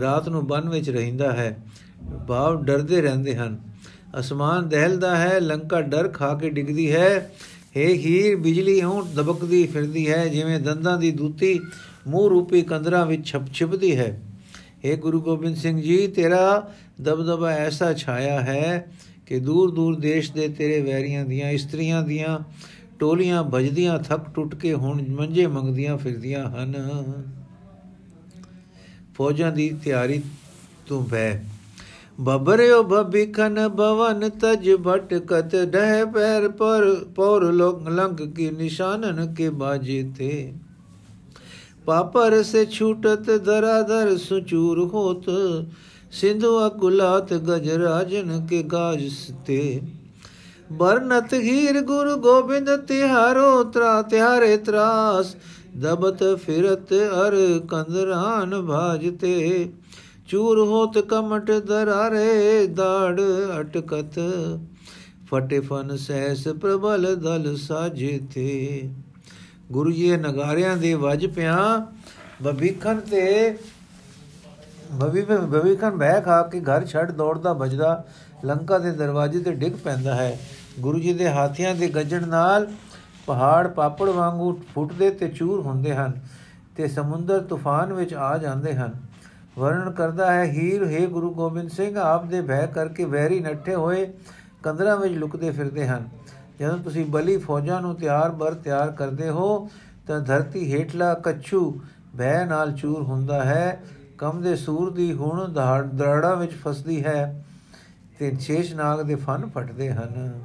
ਰਾਤ 0.00 0.28
ਨੂੰ 0.28 0.46
ਬਨ 0.46 0.68
ਵਿੱਚ 0.68 0.90
ਰਹਿੰਦਾ 0.90 1.32
ਹੈ। 1.32 1.64
ਭਾਵ 2.28 2.64
ਡਰਦੇ 2.64 3.00
ਰਹਿੰਦੇ 3.00 3.36
ਹਨ। 3.36 3.58
ਅਸਮਾਨ 4.18 4.68
ਦਹਿਲਦਾ 4.68 5.16
ਹੈ, 5.16 5.40
ਲੰਕਾ 5.40 5.80
ਡਰ 5.80 6.08
ਖਾ 6.08 6.34
ਕੇ 6.34 6.50
ਡਿੱਗਦੀ 6.50 6.92
ਹੈ। 6.92 7.32
ਏ 7.76 7.86
ਹੀਰ 7.94 8.36
ਬਿਜਲੀ 8.36 8.78
ਇਉਂ 8.78 9.02
ਦਬਕਦੀ 9.14 9.66
ਫਿਰਦੀ 9.66 10.08
ਹੈ, 10.10 10.26
ਜਿਵੇਂ 10.26 10.58
ਦੰਦਾਂ 10.60 10.96
ਦੀ 10.98 11.10
ਦੂਤੀ 11.10 11.58
ਮੂੰਹ 12.06 12.28
ਰੂਪੀ 12.30 12.62
ਕੰਦਰਾਂ 12.62 13.04
ਵਿੱਚ 13.06 13.26
ਛਪ 13.26 13.52
ਛਿਪਦੀ 13.52 13.96
ਹੈ। 13.96 14.20
ਏ 14.84 14.96
ਗੁਰੂ 14.96 15.20
ਗੋਬਿੰਦ 15.20 15.56
ਸਿੰਘ 15.56 15.80
ਜੀ, 15.82 16.06
ਤੇਰਾ 16.06 16.72
ਦਬਦਬਾ 17.00 17.50
ਐਸਾ 17.50 17.92
ਛਾਇਆ 17.92 18.40
ਹੈ 18.40 18.86
ਕਿ 19.26 19.38
ਦੂਰ 19.40 19.70
ਦੂਰ 19.70 19.98
ਦੇਸ਼ 20.00 20.32
ਦੇ 20.32 20.48
ਤੇਰੇ 20.48 20.80
ਵੈਰੀਆਂ 20.80 21.24
ਦੀਆਂ 21.24 21.50
ਇਸਤਰੀਆਂ 21.50 22.02
ਦੀਆਂ 22.02 22.38
ਟੋਲੀਆਂ 22.98 23.42
ਭਜਦੀਆਂ, 23.44 23.98
ਥੱਕ 23.98 24.30
ਟੁੱਟ 24.34 24.54
ਕੇ 24.54 24.72
ਹੁਣ 24.74 25.02
ਮੰਜੇ 25.10 25.46
ਮੰਗਦੀਆਂ 25.46 25.96
ਫਿਰਦੀਆਂ 25.98 26.44
ਹਨ। 26.50 26.74
ਫੌਜਾਂ 29.14 29.52
ਦੀ 29.52 29.68
ਤਿਆਰੀ 29.84 30.20
ਤੂੰ 30.86 31.04
ਬੈ 31.08 31.30
ਬਬਰਿਓ 32.20 32.82
ਬਬਿਖਨ 32.82 33.68
ਭਵਨ 33.68 34.28
ਤਜ 34.40 34.70
ਭਟਕਤ 34.86 35.56
ਡਹਿ 35.64 36.04
ਪੈਰ 36.04 36.48
ਪਰ, 36.48 36.94
ਪੌਰ 37.16 37.42
ਲੋਕ 37.42 37.88
ਲੰਗ 37.88 38.20
ਕੀ 38.36 38.50
ਨਿਸ਼ਾਨਨ 38.50 39.34
ਕੇ 39.34 39.48
ਬਾਜੇ 39.48 40.02
ਥੇ 40.18 40.52
ਪਾਪਰ 41.86 42.42
ਸੇ 42.42 42.64
ਛੂਟਤ 42.66 43.30
ਦਰਾਦਰ 43.30 44.16
ਸੁਚੂਰ 44.18 44.78
ਹੋਤ, 44.84 45.24
ਸਿੰਧੂ 46.12 46.66
ਅਕੁਲਾਤ 46.66 47.32
ਗਜਰਾਜਨ 47.34 48.46
ਕੇ 48.46 48.62
ਗਾਜ 48.62 49.06
ਸਤੇ। 49.08 49.80
ਬਰਨਤ 50.72 51.34
ਹੀਰ 51.34 51.80
ਗੁਰੂ 51.80 52.16
ਗੋਬਿੰਦ 52.16 52.76
ਤਿਹਾਰੋ, 52.76 53.62
ਤਰਾ 53.64 54.00
ਤਿਹਾਰੇ 54.02 54.56
ਤਰਾਸ, 54.56 55.36
ਦਬਤ 55.76 56.24
ਫਿਰਤ 56.36 56.92
ਅਰ 56.92 57.36
ਕੰਦਰਾਨ 57.70 58.60
ਭਾਜਤੇ। 58.62 59.68
ਚੂਰ 60.28 60.58
ਹੋਤ 60.58 60.98
ਕਮਟ 60.98 61.50
ਦਰਾਰੇ 61.50 62.66
ਦਾੜ 62.66 63.20
ਅਟਕਤ 63.60 64.18
ਫਟੇ 65.26 65.60
ਫਨ 65.60 65.96
ਸਹਿਸ 65.96 66.46
ਪ੍ਰਬਲ 66.48 67.14
ਦਲ 67.16 67.56
ਸਾਜੇ 67.56 68.18
ਤੇ। 68.34 68.90
ਗੁਰੂ 69.72 69.92
ਜੀ 69.92 70.16
ਨਗਾਰਿਆਂ 70.16 70.76
ਦੇ 70.76 70.94
ਵਜ 70.94 71.26
ਪਿਆ 71.26 71.86
ਬਬੀਖਨ 72.42 73.00
ਤੇ 73.00 73.56
ਬਬੀ 74.92 75.22
ਬਬੀਖਨ 75.22 75.90
ਬਹਿ 75.90 76.20
ਖਾ 76.22 76.42
ਕੇ 76.42 76.60
ਘਰ 76.60 76.86
ਛੱਡ 76.86 77.10
ਦੌੜਦਾ 77.10 77.52
ਵੱਜਦਾ, 77.52 78.04
ਲੰਕਾ 78.44 78.78
ਦੇ 78.78 78.90
ਦਰਵਾਜ਼ੇ 78.90 79.40
ਤੇ 79.40 79.52
ਡਿੱਗ 79.52 79.72
ਪੈਂਦਾ 79.84 80.14
ਹੈ। 80.14 80.38
ਗੁਰੂ 80.80 80.98
ਜੀ 80.98 81.12
ਦੇ 81.12 81.30
ਹਾਥੀਆਂ 81.30 81.74
ਦੇ 81.74 81.88
ਗੱਜਣ 81.88 82.28
ਨਾਲ 82.28 82.66
ਪਹਾੜ 83.26 83.66
ਪਾਪੜ 83.68 84.08
ਵਾਂਗੂ 84.08 84.52
ਫੁੱਟਦੇ 84.74 85.10
ਤੇ 85.10 85.28
ਚੂਰ 85.28 85.60
ਹੁੰਦੇ 85.60 85.94
ਹਨ 85.94 86.20
ਤੇ 86.76 86.88
ਸਮੁੰਦਰ 86.88 87.40
ਤੂਫਾਨ 87.40 87.92
ਵਿੱਚ 87.92 88.14
ਆ 88.14 88.36
ਜਾਂਦੇ 88.38 88.74
ਹਨ। 88.74 89.05
ਵਰਣਨ 89.56 89.90
ਕਰਦਾ 89.90 90.32
ਹੈ, 90.32 90.44
ਹੀਰ, 90.44 90.84
ਹੈ 90.84 91.06
ਗੁਰੂ 91.06 91.30
ਗੋਬਿੰਦ 91.34 91.68
ਸਿੰਘ, 91.70 91.96
ਆਪ 91.98 92.24
ਦੇ 92.24 92.40
ਭੈ 92.40 92.66
ਕਰਕੇ 92.66 93.04
ਵੈਰੀ 93.04 93.40
ਨੱਠੇ 93.40 93.74
ਹੋਏ 93.74 94.06
ਕੰਦਰਾਂ 94.62 94.96
ਵਿੱਚ 94.96 95.14
ਲੁਕਦੇ 95.14 95.50
ਫਿਰਦੇ 95.50 95.86
ਹਨ। 95.88 96.08
ਜਦੋਂ 96.60 96.76
ਤੁਸੀਂ 96.78 97.04
ਬਲੀ 97.06 97.36
ਫੌਜਾਂ 97.36 97.80
ਨੂੰ 97.82 97.94
ਤਿਆਰ 97.94 98.30
ਬਰ 98.32 98.54
ਤਿਆਰ 98.54 98.90
ਕਰਦੇ 98.90 99.28
ਹੋ, 99.28 99.68
ਤਾਂ 100.06 100.20
ਧਰਤੀ 100.20 100.72
ਹੇਠਲਾ 100.72 101.12
ਕੱਛੂ 101.14 101.80
ਭੈ 102.18 102.44
ਨਾਲ 102.44 102.72
ਚੂਰ 102.72 103.02
ਹੁੰਦਾ 103.02 103.44
ਹੈ। 103.44 103.82
ਕਮ 104.18 104.42
ਦੇ 104.42 104.54
ਸੂਰ 104.56 104.92
ਦੀ 104.92 105.12
ਹੁਣ 105.12 105.52
ਦਰੜਾ 105.52 106.34
ਵਿੱਚ 106.34 106.52
ਫਸਦੀ 106.52 107.04
ਹੈ 107.04 107.44
ਤੇ 108.18 108.30
ਛੇਸ਼ 108.40 108.74
ਨਾਗ 108.74 109.00
ਦੇ 109.00 109.14
ਫਨ 109.14 109.48
ਫਟਦੇ 109.54 109.90
ਹਨ। 109.92 110.40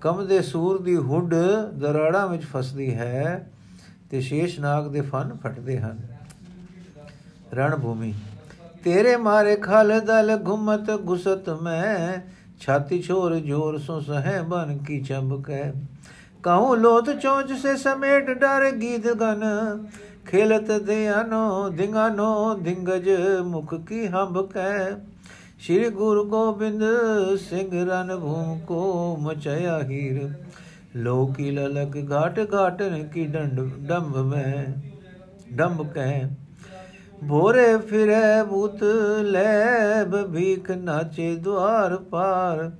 ਕਮ 0.00 0.26
ਦੇ 0.26 0.40
ਸੂਰ 0.42 0.82
ਦੀ 0.82 0.96
ਹੁੱਡ 0.96 1.34
ਦਰਾੜਾ 1.74 2.24
ਵਿੱਚ 2.26 2.44
ਫਸਦੀ 2.44 2.94
ਹੈ 2.94 3.50
ਤੇ 4.10 4.20
ਸ਼ੇਸ਼ 4.20 4.58
ਨਾਗ 4.60 4.88
ਦੇ 4.88 5.00
ਫਨ 5.00 5.36
ਫਟਦੇ 5.42 5.78
ਹਨ। 5.78 6.02
ਰਣ 7.54 7.76
ਭੂਮੀ 7.76 8.12
ਤੇਰੇ 8.84 9.16
ਮਾਰੇ 9.16 9.56
ਖਲ 9.56 9.98
ਦਲ 10.00 10.36
ਘੁਮਤ 10.46 10.90
ਗੁਸਤ 11.02 11.48
ਮੈਂ, 11.62 12.18
ਛਾਤੀ 12.60 13.00
ਛੋਰ 13.02 13.34
ਜੋਰ 13.40 13.78
ਸੋ 13.78 13.98
ਸਹਿ 14.00 14.42
ਬਨ 14.42 14.76
ਕੀ 14.78 15.00
ਚੰਬਕੈ 15.00 15.72
ਕਹੂੰ 16.42 16.76
ਲੋਤ 16.78 17.10
ਚੋਂਚ 17.12 17.52
ਸੇ 17.52 17.76
ਸਮੇਟ 17.76 18.30
ਡਰ 18.30 18.70
ਗੀਤ 18.72 19.06
ਗਨ, 19.14 19.42
ਖੇਲਤ 20.26 20.70
ਦਿਆਨੋ 20.82 21.68
ਦਿੰਗਾਨੋ 21.70 22.54
ਦਿੰਗਜ 22.54 23.08
ਮੁਖ 23.44 23.74
ਕੀ 23.88 24.06
ਹੰਬ 24.08 24.40
ਕੈ 24.50 24.90
ਸ਼੍ਰੀ 25.58 25.88
ਗੁਰੂ 25.90 26.24
ਗੋਬਿੰਦ 26.24 26.82
ਸਿੰਘ 27.40 27.84
ਰਨ 27.84 28.16
ਭੂਮ 28.16 28.58
ਕੋ 28.58 29.16
ਮਚਇਆ 29.20 29.78
ਹੀਰ, 29.82 30.28
ਲੋਕੀ 30.96 31.50
ਲਲਕ 31.50 31.96
ਘਾਟ 32.12 32.40
ਘਾਟਨ 32.54 33.02
ਕੀ 33.08 33.26
ਡੰਡ 33.26 33.60
ਡੰਬ 33.86 34.16
ਮੈਂ 34.26 34.66
ਡੰਬ 35.52 35.82
ਕਹਿ 35.92 36.24
ਭੋਰੇ 37.20 37.76
ਫਿਰੇ 37.80 38.42
ਬੂਤ 38.48 38.82
ਲੈ 39.22 40.04
ਭੀਖ 40.04 40.70
ਨਾਚੇ 40.70 41.34
ਦਵਾਰ 41.36 41.96
ਪਾਰ। 42.10 42.70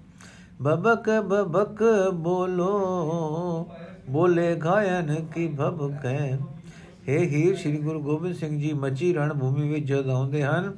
ਬਬਕ 0.63 1.09
ਬਬਕ 1.23 1.83
ਬੋਲੋ, 2.15 3.69
ਬੋਲੇ 4.11 4.57
ਘਾਇਨ 4.67 5.15
ਕੀ 5.35 5.47
ਭਬਕੈ 5.61 6.19
हे 7.09 7.19
ਹੀਰ, 7.23 7.55
ਸ੍ਰੀ 7.57 7.77
ਗੁਰੂ 7.77 8.01
ਗੋਬਿੰਦ 8.01 8.35
ਸਿੰਘ 8.35 8.59
ਜੀ 8.61 8.73
ਮੱਚੀ 8.73 9.13
ਰਣ 9.15 9.33
ਭੂਮੀ 9.35 9.69
ਵਿੱਚ 9.69 9.87
ਜਦ 9.87 10.09
ਆਉਂਦੇ 10.09 10.43
ਹਨ 10.43 10.73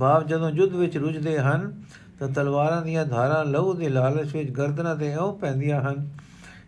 ਭਾਵ 0.00 0.26
ਜਦੋਂ 0.26 0.50
ਯੁੱਧ 0.50 0.74
ਵਿੱਚ 0.74 0.96
ਰੁੱਝਦੇ 0.96 1.38
ਹਨ, 1.38 1.72
ਤਾਂ 2.18 2.28
ਤਲਵਾਰਾਂ 2.28 2.82
ਦੀਆਂ 2.82 3.04
ਧਾਰਾਂ 3.06 3.44
ਲਹੂ 3.44 3.72
ਦੇ 3.74 3.88
ਲਾਲਚ 3.88 4.34
ਵਿੱਚ 4.34 4.50
ਗਰਦਨਾਂ 4.50 4.96
ਤੇ 4.96 5.10
ਐਉਂ 5.12 5.32
ਪੈਂਦੀਆਂ 5.38 5.80
ਹਨ, 5.82 6.08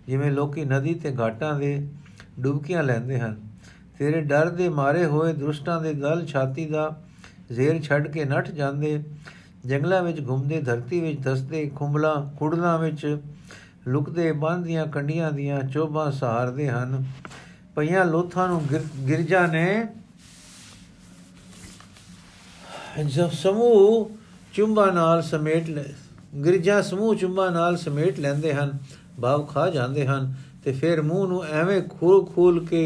ਜਿਵੇਂ 0.06 0.30
ਲੋਕੀ 0.30 0.64
ਨਦੀ 0.64 0.94
ਤੇ 0.94 1.14
ਘਾਟਾਂ 1.20 1.54
ਦੇ 1.58 1.88
ਡੁਬਕੀਆਂ 2.40 2.82
ਲੈਂਦੇ 2.82 3.18
ਹਨ। 3.20 3.36
ਤੇਰੇ 4.02 4.20
ਡਰ 4.20 4.48
ਦੇ 4.48 4.68
ਮਾਰੇ 4.68 5.04
ਹੋਏ 5.06 5.32
ਦੁਸ਼ਟਾਂ 5.32 5.80
ਦੇ 5.80 5.92
ਦਲ 5.94 6.24
ਛਾਤੀ 6.26 6.64
ਦਾ 6.66 6.84
ਜ਼ੇਰ 7.52 7.80
ਛੱਡ 7.82 8.06
ਕੇ 8.08 8.24
ਨੱਠ 8.24 8.50
ਜਾਂਦੇ। 8.50 9.02
ਜੰਗਲਾਂ 9.66 10.02
ਵਿੱਚ 10.02 10.18
ਘੁੰਮਦੇ, 10.28 10.60
ਧਰਤੀ 10.60 11.00
ਵਿੱਚ 11.00 11.20
ਦਸਦੇ 11.20 11.70
ਖੁੰਬਲਾਂ, 11.74 12.14
ਕੁੜਲਾਂ 12.36 12.78
ਵਿੱਚ 12.78 13.18
ਲੁਕਦੇ 13.86 14.32
ਬੰਦੀਆਂ 14.32 14.86
ਕੰਡੀਆਂ 14.86 15.30
ਦੀਆਂ 15.32 15.60
ਚੋਬਾਂ 15.64 16.10
ਸਹਾਰਦੇ 16.12 16.68
ਹਨ। 16.70 17.04
ਪਈਆਂ 17.76 18.04
ਲੋਥਾਂ 18.04 18.48
ਨੂੰ 18.48 18.60
ਗਿਰਜਾ 19.08 19.46
ਨੇ 19.46 19.86
ਜਬ 23.06 23.30
ਸਮੂਹ 23.32 24.10
ਚੁੰਬਾ 24.54 24.90
ਨਾਲ 24.90 25.22
ਸਮੇਟ 25.22 25.68
ਲੈ, 25.68 25.84
ਗਿਰਜਾ 26.44 26.80
ਸਮੂਹ 26.82 27.14
ਚੁੰਬਾ 27.14 27.48
ਨਾਲ 27.50 27.76
ਸਮੇਟ 27.76 28.20
ਲੈਂਦੇ 28.20 28.54
ਹਨ, 28.54 28.76
ਭਾਵ 29.20 29.46
ਖਾ 29.46 29.70
ਜਾਂਦੇ 29.70 30.06
ਹਨ 30.06 30.34
ਤੇ 30.64 30.72
ਫਿਰ 30.72 31.02
ਮੂੰਹ 31.02 31.26
ਨੂੰ 31.28 31.44
ਐਵੇਂ 31.44 31.80
ਖੋਲ 31.90 32.24
ਖੋਲ 32.26 32.64
ਕੇ 32.66 32.84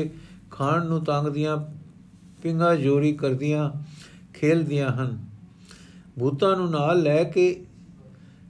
ਖਾਣ 0.51 0.87
ਨੂੰ 0.87 1.05
ਤੰਗਦੀਆਂ, 1.05 1.57
ਪਿੰਗਾ 2.43 2.75
ਜੋਰੀ 2.75 3.13
ਕਰਦੀਆਂ, 3.13 3.71
ਖੇਲਦੀਆਂ 4.35 4.91
ਹਨ। 4.91 5.19
ਭੂਤਾਂ 6.19 6.57
ਨੂੰ 6.57 6.71
ਨਾਲ 6.71 7.03
ਲੈ 7.03 7.25
ਕੇ 7.25 7.65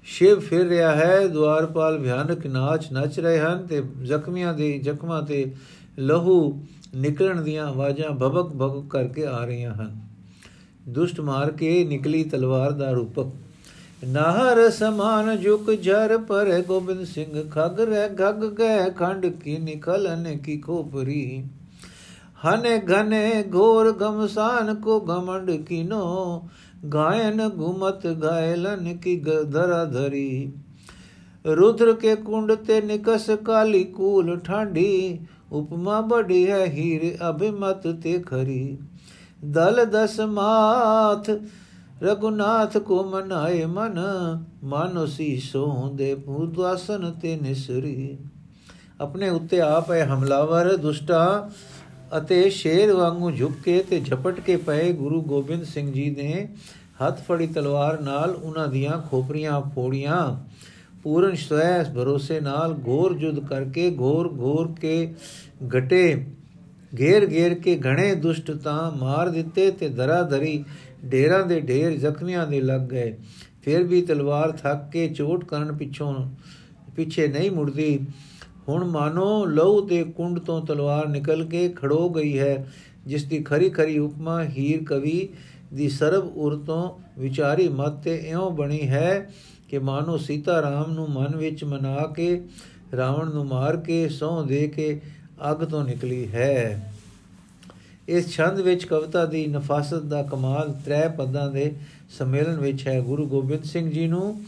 ਸ਼ਿਵ 0.05 0.41
ਫਿਰ 0.41 0.67
ਰਿਹਾ 0.69 0.95
ਹੈ। 0.97 1.27
ਦਵਾਰਪਾਲ 1.27 1.99
ਭਿਆਨਕ 1.99 2.47
ਨਾਚ 2.47 2.93
ਨੱਚ 2.93 3.21
ਰਹੇ 3.21 3.41
ਹਨ 3.41 3.67
ਤੇ 3.67 3.83
ਜ਼ਖਮੀਆਂ 4.03 4.55
ਦੇ 4.55 4.79
ਜ਼ਖਮਾਂ 4.79 5.23
ਤੇ 5.23 5.55
ਲਹੂ 5.99 6.65
ਨਿਕਲਣ 6.97 7.43
ਦੀਆਂ 7.43 7.67
ਆਵਾਜ਼ਾਂ 7.67 8.11
ਭਬਕ 8.11 8.47
ਭਬਕ 8.47 8.91
ਕਰਕੇ 8.91 9.27
ਆ 9.27 9.45
ਰਹੀਆਂ 9.45 9.75
ਹਨ। 9.75 10.01
ਦੁਸ਼ਟ 10.89 11.21
ਮਾਰ 11.21 11.51
ਕੇ 11.51 11.85
ਨਿਕਲੀ 11.85 12.25
ਤਲਵਾਰ 12.25 12.73
ਦਾ 12.73 12.91
ਰੂਪਕ 12.91 13.27
ਨਾਹਰ 14.05 14.71
ਸਮਾਨ 14.71 15.37
ਜੁਕ 15.37 15.71
ਜਰ 15.71 16.19
ਪਰ 16.19 16.63
ਗੋਬਿੰਦ 16.63 17.05
ਸਿੰਘ 17.05 17.51
ਖਗ 17.51 17.81
ਰਹਿ 17.81 18.09
ਗਗ 18.09 18.45
ਗਏ 18.55 18.91
ਖੰਡ 18.91 19.27
ਕੀ 19.27 19.57
ਨਿਕਲਨ 19.59 20.39
ਕੀ 20.39 20.59
ਖੋਪਰੀ। 20.61 21.45
हने 22.45 22.79
घने 22.79 23.43
घोर 23.43 23.91
घमसान 23.93 24.75
को 24.75 25.01
घमंड 25.01 25.51
किनो, 25.67 26.05
गायन 26.85 27.49
घुमत 27.49 28.07
घायलन 28.07 28.93
की 29.05 29.17
धरा 29.21 29.85
धरी 29.85 30.55
रुद्र 31.45 31.93
के 31.93 32.15
कुंड 32.17 32.53
ते 32.55 32.81
निकस 32.83 33.27
काली 33.47 33.83
कूल 33.85 34.37
ठंडी, 34.37 35.21
उपमा 35.53 36.01
बड़ी 36.01 36.43
है 36.45 36.69
हीर 36.69 37.19
अभिमत 37.23 37.83
ते 38.03 38.19
खरी। 38.19 38.79
दल 39.45 39.85
दस 39.85 40.17
माथ, 40.21 41.31
रघुनाथ 42.03 42.79
को 42.79 43.03
मनाए 43.05 43.67
मन 43.67 44.01
मानो 44.65 45.07
सीसो 45.07 45.67
दे 45.95 46.15
पूर्वासन 46.15 47.11
ते 47.23 47.37
निसरी। 47.43 48.19
अपने 49.01 49.31
उत्ते 49.31 49.59
आप 49.59 49.91
है 49.91 50.03
हमलावर, 50.07 50.77
दुष्टा 50.77 51.23
ਅਤੇ 52.19 52.49
ਸ਼ੇਰ 52.51 52.93
ਵਾਂਗੂ 52.93 53.31
ਝੁੱਕ 53.31 53.55
ਕੇ 53.65 53.83
ਤੇ 53.91 54.01
ਝਪਟ 54.01 54.41
ਕੇ 54.41 54.57
ਪਏ 54.57 54.93
ਗੁਰੂ 54.93 55.21
ਗੋਬਿੰਦ 55.23 55.65
ਸਿੰਘ 55.65 55.93
ਜੀ 55.93 56.11
ਨੇ 56.11 56.49
ਹੱਥ 57.03 57.23
ਫੜੀ 57.23 57.47
ਤਲਵਾਰ 57.47 58.01
ਨਾਲ 58.01 58.31
ਉਹਨਾਂ 58.31 58.67
ਦੀਆਂ 58.69 58.99
ਖੋਪਰੀਆਂ 59.11 59.61
ਫੋੜੀਆਂ। 59.75 60.21
ਪੂਰਨ 61.03 61.35
ਸਵੈ 61.35 61.83
ਭਰੋਸੇ 61.85 62.41
ਨਾਲ 62.41 62.75
ਘੋਰ 62.87 63.15
ਜੁਦ 63.15 63.41
ਕਰਕੇ 63.47 63.91
ਘੋਰ 64.01 64.33
ਘੋਰ 64.39 64.75
ਕੇ 64.81 65.15
ਘਟੇ। 65.77 66.27
ਘੇਰ 66.99 67.31
ਘੇਰ 67.31 67.55
ਕੇ 67.55 67.77
ਘਣੇ 67.77 68.15
ਦੁਸ਼ਟ 68.15 68.51
ਤਾਂ 68.51 68.91
ਮਾਰ 68.97 69.29
ਦਿੱਤੇ 69.29 69.71
ਤੇ 69.71 69.89
ਦਰਾ 69.89 70.23
ਧਰੀ 70.23 70.65
ਢੇਰਾਂ 71.13 71.47
ਦੇ 71.47 71.61
ਢੇਰ 71.61 71.99
ਜ਼ਖਮੀਆਂ 71.99 72.47
ਦੇ 72.47 72.61
ਲੱਗ 72.61 72.81
ਗਏ। 72.81 73.17
ਫਿਰ 73.65 73.83
ਵੀ 73.83 74.03
ਤਲਵਾਰ 74.03 74.53
ਥੱਕ 74.53 74.91
ਕੇ 74.93 75.09
ਚੋਟ 75.09 75.45
ਕਰਨ 75.45 75.77
ਪਿੱਛੋਂ 75.77 76.15
ਪਿੱਛੇ 76.97 77.27
ਨਹੀਂ 77.29 77.51
ਮੁੜਦੀ। 77.51 77.99
ਹੁਣ 78.69 78.85
ਮਾਨੋ 78.85 79.45
ਲਹੂ 79.45 79.81
ਦੇ 79.81 80.03
ਕੁੰਡ 80.05 80.39
ਤੋਂ 80.39 80.61
ਤਲਵਾਰ 80.67 81.09
ਨਿਕਲ 81.09 81.45
ਕੇ 81.45 81.69
ਖੜੋ 81.69 82.09
ਗਈ 82.09 82.39
ਹੈ, 82.39 82.67
ਜਿਸ 83.07 83.25
ਦੀ 83.25 83.43
ਖਰੀ 83.43 83.71
ਖਰੀ 83.71 83.99
ਉਪਮਾ 83.99 84.43
ਹੀਰ 84.45 84.85
ਕਵੀ 84.85 85.29
ਦੀ 85.75 85.89
ਸਰਬ 85.89 86.37
ਉਰ 86.37 86.57
ਤੋਂ 86.57 86.91
ਵਿਚਾਰੀ 87.19 87.69
ਮਤ 87.69 88.03
ਤੇ 88.03 88.17
ਇਉਂ 88.17 88.51
ਬਣੀ 88.51 88.89
ਹੈ 88.89 89.31
ਕਿ 89.69 89.79
ਮਾਨੋ 89.79 90.17
ਸੀਤਾ 90.17 90.61
ਰਾਮ 90.63 90.93
ਨੂੰ 90.93 91.09
ਮਨ 91.11 91.37
ਵਿੱਚ 91.37 91.65
ਮਨਾ 91.65 91.97
ਕੇ, 92.07 92.41
ਰਾਵਣ 92.97 93.31
ਨੂੰ 93.31 93.47
ਮਾਰ 93.47 93.77
ਕੇ 93.77 94.09
ਸੌ 94.09 94.43
ਦੇ 94.43 94.67
ਕੇ 94.69 95.01
ਅੱਗ 95.51 95.57
ਤੋਂ 95.57 95.85
ਨਿਕਲੀ 95.85 96.27
ਹੈ। 96.29 96.93
ਇਸ 98.09 98.29
ਛੰਦ 98.29 98.61
ਵਿੱਚ 98.61 98.85
ਕਵਿਤਾ 98.85 99.25
ਦੀ 99.27 99.47
ਨਫਾਸਤ 99.47 100.03
ਦਾ 100.03 100.23
ਕਮਾਲ 100.23 100.73
ਤ੍ਰੈ 100.85 101.09
ਪਦਾਂ 101.09 101.51
ਦੇ 101.51 101.73
ਸੰਮੇਲਨ 102.19 102.61
ਵਿੱਚ 102.61 102.87
ਹੈ। 102.89 103.01
ਗੁਰੂ 103.01 103.27
ਗੋਬਿੰਦ 103.27 103.65
ਸਿੰਘ 103.65 103.91
ਜੀ 103.91 104.07
ਨੂੰ 104.07 104.43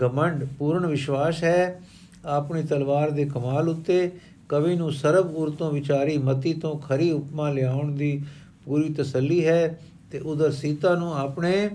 ਗਮੰਡ 0.00 0.44
ਪੂਰਨ 0.58 0.86
ਵਿਸ਼ਵਾਸ 0.86 1.42
ਹੈ 1.44 1.82
ਆਪਣੀ 2.26 2.62
ਤਲਵਾਰ 2.62 3.10
ਦੇ 3.10 3.24
ਕਮਾਲ 3.24 3.68
ਉੱਤੇ, 3.68 4.10
ਕਵੀ 4.48 4.76
ਨੂੰ 4.76 4.92
ਸਰਬ 4.92 5.36
ਉਰ 5.36 5.50
ਤੋਂ 5.50 5.72
ਵਿਚਾਰੀ 5.72 6.18
ਮਤੀ 6.18 6.54
ਤੋਂ 6.54 6.78
ਖਰੀ 6.78 7.10
ਉਪਮਾ 7.10 7.50
ਲਿਆਉਣ 7.50 7.92
ਦੀ 7.92 8.22
ਪੂਰੀ 8.64 8.94
ਤਸੱਲੀ 8.94 9.46
ਹੈ 9.46 9.80
ਤੇ 10.10 10.18
ਉਧਰ 10.18 10.52
ਸੀਤਾ 10.52 10.94
ਨੂੰ 10.94 11.14
ਆਪਣੇ 11.14 11.70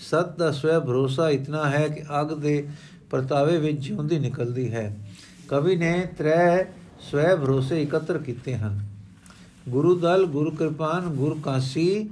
ਸਤ 0.00 0.38
ਦਾ 0.38 0.52
ਸਵੈ 0.52 0.80
ਭਰੋਸਾ 0.80 1.30
ਇਤਨਾ 1.30 1.70
ਹੈ 1.70 1.88
ਕਿ 1.88 2.02
ਅਗ 2.20 2.34
ਦੇ 2.34 2.68
ਪ੍ਰਤਾਵੇ 3.10 3.58
ਵਿੱਚ 3.58 3.80
ਜਿਉਂਦੀ 3.80 4.18
ਨਿਕਲਦੀ 4.18 4.72
ਹੈ। 4.72 4.96
ਕਵੀ 5.48 5.76
ਨੇ 5.76 6.06
ਤ੍ਰੈ 6.18 6.64
ਸਵੈ 7.00 7.36
ਭਰੋਸੇ 7.36 7.82
ਇਕੱਤਰ 7.82 8.18
ਕੀਤੇ 8.18 8.56
ਹਨ। 8.56 8.80
ਗੁਰੂ 9.68 9.98
ਦਲ, 9.98 10.26
ਗੁਰ 10.26 10.54
ਕਿਰਪਾਨ, 10.54 11.00
ਗੁਰ 11.00 11.38
ਕਾਸੀ, 11.42 12.10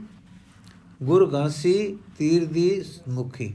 ਗੁਰ 1.03 1.31
ਗਾਸੀ, 1.31 1.99
ਤੀਰ 2.19 2.45
ਦੀ 2.45 2.83
ਮੁਖੀ। 3.09 3.55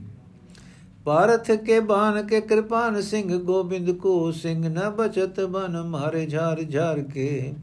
ਭਾਰਤ 1.09 1.49
ਕੇ 1.65 1.79
ਬਾਨ 1.79 2.21
ਕੇ 2.27 2.39
ਕਿਰਪਾਨ 2.41 2.99
ਸਿੰਘ 3.01 3.37
ਗੋਬਿੰਦ 3.37 3.91
ਕੋ 3.91 4.31
ਸਿੰਘ 4.31 4.67
ਨ 4.67 4.89
ਬਚਤ 4.89 5.39
ਬਨ 5.45 5.77
ਮਾਰੇ 5.83 6.25
ਝਾਰ 6.25 6.61
ਝਾਰ 6.63 6.99
ਕੇ। 7.13 7.53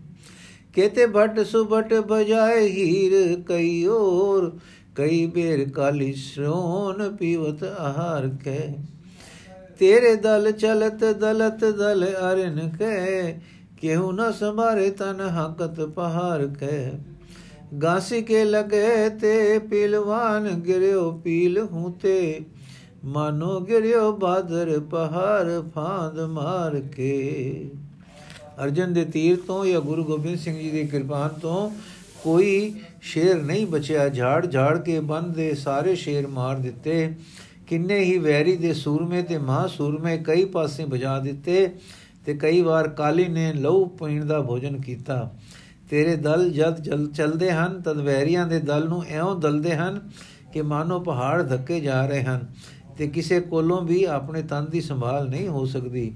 ਕੇਤੇ 0.74 1.06
ਭਟ 1.06 1.38
ਸੁਭਟ 1.40 1.94
ਬਜਾਏ 2.08 2.66
ਹੀਰ 2.68 3.12
ਕਈ 3.48 3.86
ਔਰ, 3.86 4.50
ਕਈ 4.96 5.26
ਬੇਰ 5.26 5.64
ਕਾਲੀ 5.70 6.12
ਸ਼੍ਰੋਨ 6.12 7.16
ਪੀਵਤ 7.16 7.62
ਆਹਾਰ 7.64 8.28
ਕੇ। 8.44 8.58
ਤੇਰੇ 9.78 10.14
ਦਲ 10.16 10.50
ਚਲਤ 10.52 11.04
ਦਲਤ 11.20 11.64
ਦਲ 11.78 12.04
ਅਰਨ 12.22 12.68
ਕੇ, 12.78 13.32
ਕਿਉ 13.80 14.10
ਨ 14.12 14.30
ਸਮਾਰੇ 14.32 14.90
ਤਨ 14.90 15.20
ਹਕਤ 15.38 15.80
ਪਹਾਰ 15.86 16.46
ਕੇ। 16.60 16.90
ਗਾਸੀ 17.82 18.22
ਕੇ 18.22 18.44
ਲਗੇ 18.44 19.08
ਤੇ 19.20 19.58
ਪਿਲਵਾਨ 19.70 20.50
ਗਿਰਿਓ 20.60 21.10
ਪੀਲ 21.24 21.58
ਹੂੰ 21.62 21.92
ਤੇ 21.92 22.40
ਮਾਨੋ 23.06 23.58
ਗਿਰਿਓ 23.60 24.10
ਬਾਦਰ 24.12 24.78
ਪਹਾੜ 24.80 25.60
ਫਾਂਦ 25.74 26.18
ਮਾਰ 26.20 26.78
ਕੇ। 26.96 27.70
ਅਰਜਨ 28.64 28.92
ਦੇ 28.92 29.04
ਤੀਰ 29.04 29.36
ਤੋਂ 29.46 29.64
ਜਾਂ 29.66 29.80
ਗੁਰੂ 29.80 30.04
ਗੋਬਿੰਦ 30.04 30.38
ਸਿੰਘ 30.38 30.56
ਜੀ 30.58 30.70
ਦੀ 30.70 30.82
ਕਿਰਪਾਨ 30.84 31.38
ਤੋਂ 31.42 31.70
ਕੋਈ 32.22 32.72
ਸ਼ੇਰ 33.02 33.42
ਨਹੀਂ 33.42 33.66
ਬਚਿਆ। 33.66 34.08
ਝਾੜ 34.08 34.46
ਝਾੜ 34.46 34.78
ਕੇ 34.78 34.98
ਬੰਦ 35.00 35.34
ਦੇ 35.34 35.54
ਸਾਰੇ 35.54 35.94
ਸ਼ੇਰ 35.94 36.26
ਮਾਰ 36.26 36.56
ਦਿੱਤੇ। 36.56 37.14
ਕਿੰਨੇ 37.66 37.98
ਹੀ 37.98 38.18
ਵੈਰੀ 38.18 38.56
ਦੇ 38.56 38.72
ਸੂਰਮੇ 38.74 39.22
ਤੇ 39.22 39.38
ਮਹਾ 39.38 39.66
ਸੂਰਮੇ 39.66 40.16
ਕਈ 40.18 40.44
ਪਾਸੇ 40.44 40.84
ਵਜਾ 40.84 41.18
ਦਿੱਤੇ 41.18 41.68
ਤੇ 42.26 42.34
ਕਈ 42.34 42.60
ਵਾਰ 42.62 42.88
ਕਾਲੀ 42.88 43.28
ਨੇ 43.28 43.52
ਲਹੂ 43.52 43.84
ਪੀਣ 43.98 44.24
ਦਾ 44.24 44.40
ਭੋਜਨ 44.40 44.80
ਕੀਤਾ। 44.80 45.28
ਤੇਰੇ 45.90 46.16
ਦਲ 46.16 46.50
ਜਦ 46.50 46.80
ਜਲ 46.80 47.06
ਚਲਦੇ 47.06 47.50
ਹਨ, 47.52 47.80
ਤਦ 47.82 48.00
ਵੈਰੀਆਂ 48.00 48.46
ਦੇ 48.46 48.58
ਦਲ 48.60 48.88
ਨੂੰ 48.88 49.04
ਐਉਂ 49.04 49.34
ਦਲਦੇ 49.40 49.74
ਹਨ 49.74 50.00
ਕਿ 50.52 50.62
ਮਾਨੋ 50.62 50.98
ਪਹਾੜ 51.00 51.42
ਧੱਕੇ 51.42 51.80
ਜਾ 51.80 52.06
ਰਹੇ 52.06 52.22
ਹਨ। 52.22 52.46
ਤੇ 52.98 53.06
ਕਿਸੇ 53.06 53.40
ਕੋਲੋਂ 53.40 53.82
ਵੀ 53.82 54.04
ਆਪਣੇ 54.04 54.42
ਤਨ 54.42 54.66
ਦੀ 54.70 54.80
ਸੰਭਾਲ 54.80 55.28
ਨਹੀਂ 55.28 55.48
ਹੋ 55.48 55.64
ਸਕਦੀ। 55.66 56.14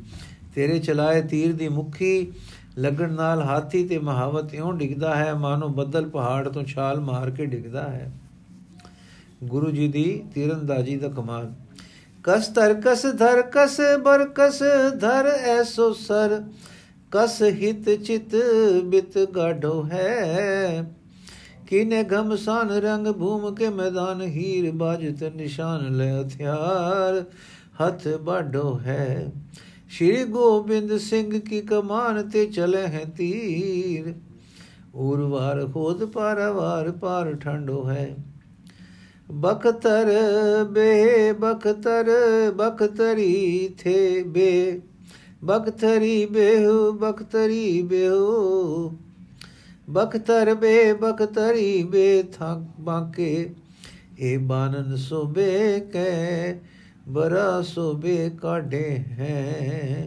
ਤੇਰੇ 0.54 0.78
ਚਲਾਏ 0.78 1.22
ਤੀਰ 1.22 1.52
ਦੀ 1.52 1.68
ਮੁਖੀ 1.68 2.32
ਲੱਗਣ 2.78 3.12
ਨਾਲ 3.12 3.42
ਹਾਥੀ 3.42 3.88
ਤੇ 3.88 3.98
ਮਹਾਵਤ 3.98 4.54
ਇਉਂ 4.54 4.72
ਡਿੱਗਦਾ 4.72 5.16
ਹੈ, 5.16 5.34
ਮਾਨੋ 5.34 5.68
ਬੱਦਲ 5.68 6.08
ਪਹਾੜ 6.08 6.48
ਤੋਂ 6.48 6.62
ਛਾਲ 6.62 7.00
ਮਾਰ 7.00 7.30
ਕੇ 7.30 7.46
ਡਿੱਗਦਾ 7.46 7.82
ਹੈ। 7.82 8.12
ਗੁਰੂ 9.44 9.70
ਜੀ 9.70 9.88
ਦੀ 9.88 10.24
ਤੀਰੰਦਾਜ਼ੀ 10.34 10.96
ਦਾ 10.96 11.08
ਕਮਾਲ। 11.08 11.52
ਕਸ 12.24 12.46
ਤਰ 12.46 12.74
ਕਸ 12.74 13.02
ਧਰ, 13.02 13.42
ਕਸ 13.42 13.80
ਬਰ, 14.02 14.24
ਕਸ 14.34 14.58
ਧਰ 15.00 15.26
ਐਸੋ 15.26 15.92
ਸਰ, 15.92 16.42
ਕਸ 17.10 17.42
ਹਿਤ 17.42 17.90
ਚਿਤ 18.02 18.36
ਬਿਤ 18.84 19.18
ਗਾਢੋ 19.18 19.84
ਹੈ। 19.92 20.94
ਕਿਨੇ 21.70 22.02
ਘਮਸਾਨ 22.04 22.70
ਰੰਗ 22.80 23.06
ਭੂਮ 23.14 23.54
ਕੇ 23.54 23.68
ਮੈਦਾਨ 23.70 24.22
ਹੀਰ 24.28 24.70
ਬਾਜਤ 24.72 25.22
ਨਿਸ਼ਾਨ 25.34 25.96
ਲੈ 25.96 26.10
ਹਥਿਆਰ 26.12 27.24
ਹੱਥ 27.80 28.06
ਬਾਢੋ 28.20 28.78
ਹੈ 28.78 29.30
ਸ਼੍ਰੀ 29.88 30.24
ਗੋਬਿੰਦ 30.24 30.96
ਸਿੰਘ 30.98 31.38
ਕੀ 31.40 31.60
ਕਮਾਨ 31.60 32.28
ਤੇ 32.30 32.44
ਚਲੇ 32.46 32.86
ਹੈ 32.86 33.04
ਤੀਰ 33.16 34.12
ਉਰਵਾਰ 34.94 35.66
ਖੋਦ 35.72 36.04
ਪਾਰਵਾਰ 36.04 36.90
ਪਾਰ 36.90 37.32
ਠੰਡੋ 37.34 37.84
ਹੈ 37.88 38.14
ਬਖਤਰ 39.32 40.10
ਬੇ 40.70 41.32
ਬਖਤਰ 41.32 42.10
ਬਖਤਰੀ 42.56 43.68
ਥੇ 43.78 44.22
ਬੇ 44.26 44.80
ਬਖਤਰੀ 45.44 46.24
ਬੇਹੂ 46.26 46.90
ਬਖਤਰੀ 46.92 47.80
ਬੇਹੂ 47.82 48.90
ਬਖਤਰ 49.90 50.54
ਬੇ 50.54 50.92
ਬਖਤਰੀ 50.92 51.82
ਬੇ 51.82 52.22
ਥਕ 52.22 52.66
ਬਾਕੇ, 52.80 53.54
ਏ 54.18 54.36
ਬਾਨਨ 54.36 54.96
ਸੋਬੇ 54.96 55.80
ਕੈ, 55.80 56.54
ਬਰਾ 57.08 57.62
ਸੋਬੇ 57.62 58.30
ਕਾਢੇ 58.30 58.96
ਹੈ। 58.96 60.06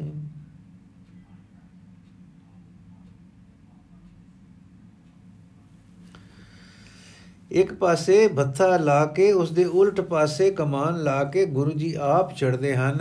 ਇੱਕ 7.51 7.73
ਪਾਸੇ 7.73 8.27
ਭੱਥਾ 8.27 8.77
ਲਾ 8.77 9.05
ਕੇ, 9.05 9.31
ਉਸ 9.31 9.51
ਦੇ 9.51 9.65
ਉਲਟ 9.65 10.01
ਪਾਸੇ 10.01 10.51
ਕਮਾਨ 10.51 11.03
ਲਾ 11.03 11.23
ਕੇ 11.23 11.45
ਗੁਰੂ 11.45 11.71
ਜੀ 11.71 11.93
ਆਪ 11.93 12.35
ਚੜਦੇ 12.35 12.75
ਹਨ, 12.75 12.97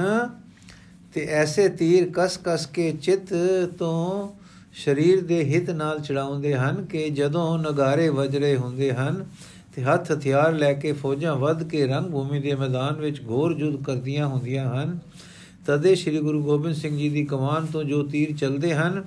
ਤੇ 1.15 1.27
ਐਸੇ 1.27 1.69
ਤੀਰ 1.69 2.11
ਕਸ-ਕਸ 2.15 2.67
ਕੇ 2.67 2.93
ਚਿੱਤ 2.93 3.35
ਤੋਂ 3.79 4.29
ਸਰੀਰ 4.75 5.25
ਦੇ 5.25 5.45
ਹਿੱਤ 5.45 5.71
ਨਾਲ 5.71 6.01
ਚੜਾਉਂਦੇ 6.01 6.55
ਹਨ 6.55 6.85
ਕਿ 6.85 7.11
ਜਦੋਂ 7.11 7.59
ਨਗਾਰੇ 7.59 8.09
ਵਜਰੇ 8.09 8.57
ਹੁੰਦੇ 8.57 8.93
ਹਨ 8.93 9.25
ਤੇ 9.77 9.83
ਹੱਥ 9.83 10.13
ਹਥਿਆਰ 10.13 10.53
ਲੈ 10.53 10.73
ਕੇ 10.73 10.93
ਫੌਜਾਂ 10.93 11.37
ਵੱਧ 11.37 11.69
ਕੇ 11.69 11.87
ਰੰਗ 11.87 12.07
ਭੂਮੀ 12.07 12.41
ਦੇ 12.41 12.55
ਮੈਦਾਨ 12.55 12.95
ਵਿੱਚ 12.95 13.21
ਘੋਰ 13.29 13.55
ਜੁੱਧ 13.55 13.85
ਕਰਦੀਆਂ 13.85 14.27
ਹੁੰਦੀਆਂ 14.27 14.75
ਹਨ। 14.75 14.99
ਤਦੇ 15.67 15.95
ਸ੍ਰੀ 15.95 16.19
ਗੁਰੂ 16.19 16.43
ਗੋਬਿੰਦ 16.43 16.75
ਸਿੰਘ 16.75 16.97
ਜੀ 16.99 17.09
ਦੀ 17.09 17.25
ਕਮਾਨ 17.25 17.67
ਤੋਂ 17.67 17.85
ਜੋ 17.85 18.03
ਤੀਰ 18.03 18.37
ਚੱਲਦੇ 18.37 18.75
ਹਨ, 18.75 19.05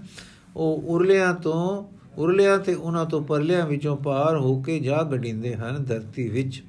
ਉਹ 0.55 0.83
ਉਰਲਿਆਂ 0.85 1.33
ਤੋਂ, 1.33 1.83
ਉਰਲਿਆਂ 2.17 2.57
ਤੇ 2.57 2.73
ਉਹਨਾਂ 2.73 3.05
ਤੋਂ 3.05 3.21
ਪਰਲਿਆਂ 3.21 3.67
ਵਿੱਚੋਂ 3.67 3.97
ਪਾਰ 3.97 4.37
ਹੋ 4.37 4.61
ਕੇ 4.61 4.79
ਜਾ 4.79 5.03
ਗੜਿੰਦੇ 5.03 5.55
ਹਨ 5.55 5.83
ਧਰਤੀ 5.83 6.29
ਵਿੱਚ। 6.29 6.63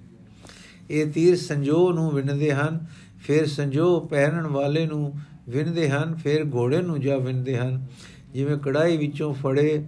ਇਹ 0.90 1.06
ਤੀਰ 1.06 1.36
ਸੰਜੋ 1.36 1.92
ਨੂੰ 1.92 2.10
ਵਿੰਨਦੇ 2.10 2.52
ਹਨ, 2.52 2.86
ਫਿਰ 3.18 3.46
ਸੰਜੋ 3.46 4.00
ਪਹਿਨਣ 4.00 4.46
ਵਾਲੇ 4.46 4.86
ਨੂੰ 4.86 5.14
ਵਿੰਨਦੇ 5.48 5.88
ਹਨ, 5.90 6.14
ਫਿਰ 6.14 6.44
ਘੋੜੇ 6.54 6.82
ਨੂੰ 6.82 7.00
ਜਾ 7.00 7.16
ਵਿੰਨਦੇ 7.16 7.58
ਹਨ। 7.58 7.86
ਜਿਵੇਂ 8.36 8.56
ਕੜਾਈ 8.56 8.96
ਵਿੱਚੋਂ 8.96 9.34
ਫੜੇ 9.34 9.84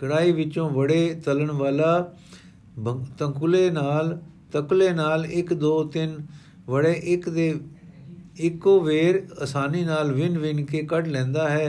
ਕੜਾਈ 0.00 0.32
ਵਿੱਚੋਂ 0.32 0.68
ਵੜੇ 0.70 1.20
ਤਲਣ 1.24 1.50
ਵਾਲਾ 1.50 2.14
ਤੰਕੁਲੇ 3.18 3.70
ਨਾਲ, 3.70 4.18
ਤਕਲੇ 4.52 4.90
ਨਾਲ 4.90 5.26
1 5.26 5.52
2 5.54 5.72
3 5.94 6.16
ਵੜੇ 6.66 6.92
ਇੱਕ 7.04 7.28
ਦੇ, 7.28 7.60
ਇੱਕੋ 8.38 8.80
ਵੇਰ 8.80 9.22
ਆਸਾਨੀ 9.42 9.84
ਨਾਲ 9.84 10.12
ਵਿਨ 10.12 10.38
ਵਿਨ 10.38 10.64
ਕੇ 10.64 10.82
ਕੱਢ 10.82 11.06
ਲੈਂਦਾ 11.06 11.48
ਹੈ। 11.50 11.68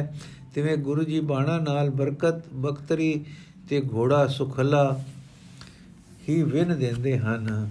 ਤਿਵੇਂ 0.56 0.78
ਗੁਰੂ 0.78 1.04
ਜੀ 1.04 1.20
ਬਾਣਾ 1.20 1.58
ਨਾਲ 1.60 1.90
ਬਰਕਤ, 1.90 2.48
ਬਖਤਰੀ 2.54 3.26
ਤੇ 3.70 3.82
ਘੋੜਾ 3.94 4.28
ਸੁਖਲਾ 4.28 5.04
ਹੀ 6.30 6.42
ਵਿਨ 6.44 6.78
ਦਿੰਦੇ 6.80 7.18
ਹਨ। 7.18 7.70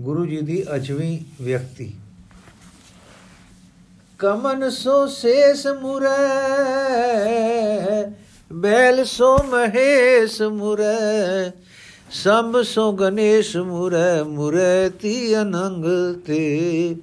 ਗੁਰੂ 0.00 0.26
ਜੀ 0.26 0.40
ਦੀ 0.40 0.62
ਅਜਵੀਂ 0.74 1.18
ਵਿਅਕਤੀ 1.42 1.92
ਕਮਨ 4.18 4.68
ਸੋ 4.70 5.06
ਸੇਸ 5.06 5.66
ਮੁਰੈ, 5.66 6.10
ਬੈਲ 8.52 9.04
ਸੋ 9.04 9.36
ਮਹੇਸ਼ 9.44 10.40
ਮੁਰੈ, 10.42 11.50
ਸੰਭ 12.10 12.60
ਸੋ 12.62 12.92
ਗਣੇਸ਼ 12.92 13.56
ਮੁਰੈ 13.56 14.22
ਮੁਰੈ 14.22 14.88
ਤੀ 14.88 15.36
ਅਨੰਗ 15.36 15.84
ਤੇ। 16.26 16.96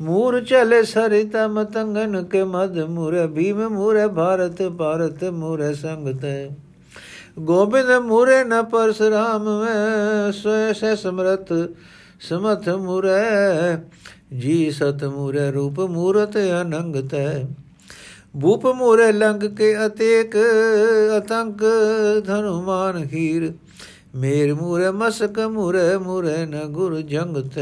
ਮੂਰ 0.00 0.40
ਚਲੇ 0.44 0.82
ਸਰਿਤਾ 0.82 1.46
ਮਤੰਗਨ 1.48 2.22
ਕੇ 2.24 2.42
ਮਦ 2.44 2.78
ਮੁਰੈ, 2.78 3.26
ਭੀਮ 3.26 3.68
ਮੁਰੈ 3.68 4.08
ਭਾਰਤ 4.08 4.62
ਭਾਰਤ 4.78 5.24
ਮੁਰੈ 5.24 5.72
ਸੰਗਤ। 5.72 6.52
ਗੋਬਿੰਦ 7.38 7.90
ਮੁਰੈ 8.02 8.44
ਨ 8.44 8.62
ਪਰਸਰਾਮ 8.62 9.44
ਮੈਂ, 9.60 10.32
ਸੋਇ 10.32 10.74
ਸੇ 10.74 10.96
ਸਮਰਤ 10.96 11.52
ਸਮਥ 12.20 12.68
ਮੁਰੈ। 12.68 13.76
ਜੀ 14.38 14.70
ਸਤ 14.70 15.04
ਮੁਰੈ 15.04 15.50
ਰੂਪ 15.50 15.80
ਮੂਰਤ 15.80 16.36
ਅਨੰਗਤ 16.60 17.14
ਭੂਪ 18.40 18.66
ਮੂਰੇ 18.66 19.10
ਲੰਗ 19.12 19.42
ਕੇ 19.56 19.74
ਅਤੇਕ 19.86 20.36
ਅਤੰਕ 21.18 21.64
ਧਨੁਮਾਨ 22.26 23.04
ਹੀਰ। 23.12 23.52
ਮੇਰ 24.14 24.54
ਮੂਰੇ 24.54 24.90
ਮਸਕ 24.90 25.38
ਮੂਰੇ 25.38 25.96
ਮੂਰੇ 25.98 26.46
ਨ 26.46 26.64
ਗੁਰ 26.66 27.00
ਜੰਗਤ 27.00 27.58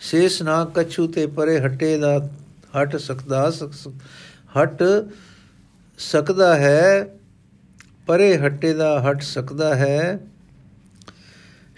ਸੇਸ 0.00 0.40
ਨਾ 0.42 0.64
ਕਛੂ 0.74 1.06
ਤੇ 1.06 1.26
ਪਰੇ 1.26 1.58
ਹਟੇ 1.60 1.96
ਦਾ 1.98 2.18
ਹਟ 2.76 2.96
ਸਕਦਾ 2.96 3.50
ਹਟ 4.58 4.82
ਸਕਦਾ 5.98 6.54
ਹੈ, 6.54 7.18
ਪਰੇ 8.06 8.36
ਹਟੇ 8.38 8.72
ਦਾ 8.74 9.00
ਹਟ 9.00 9.22
ਸਕਦਾ 9.22 9.74
ਹੈ। 9.74 10.20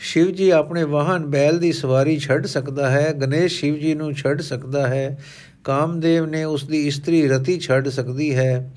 ਸ਼ਿਵ 0.01 0.31
ਜੀ 0.31 0.49
ਆਪਣੇ 0.51 0.83
ਵਾਹਨ 0.85 1.25
ਬੈਲ 1.27 1.59
ਦੀ 1.59 1.71
ਸਵਾਰੀ 1.73 2.17
ਛੱਡ 2.19 2.47
ਸਕਦਾ 2.47 2.91
ਹੈ, 2.91 3.13
ਗਣੇਸ਼ 3.13 3.59
ਸ਼ਿਵ 3.61 3.77
ਜੀ 3.77 3.95
ਨੂੰ 3.95 4.13
ਛੱਡ 4.15 4.41
ਸਕਦਾ 4.41 4.87
ਹੈ, 4.89 5.19
ਕਾਮਦੇਵ 5.65 6.27
ਨੇ 6.27 6.45
ਉਸ 6.45 6.65
ਦੀ 6.65 6.87
ਇਸਤਰੀ 6.87 7.27
ਰਤੀ 7.29 7.59
ਛੱਡ 7.59 7.89
ਸਕਦੀ 7.89 8.35
ਹੈ, 8.35 8.71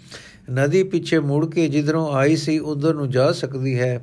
ਨਦੀ 0.51 0.83
ਪਿੱਛੇ 0.83 1.19
ਮੁੜ 1.19 1.45
ਕੇ 1.45 1.67
ਜਿੱਧਰੋਂ 1.67 2.07
ਆਈ 2.13 2.35
ਸੀ 2.35 2.57
ਉਧਰ 2.59 2.93
ਨੂੰ 2.93 3.09
ਜਾ 3.09 3.31
ਸਕਦੀ 3.31 3.79
ਹੈ, 3.79 3.99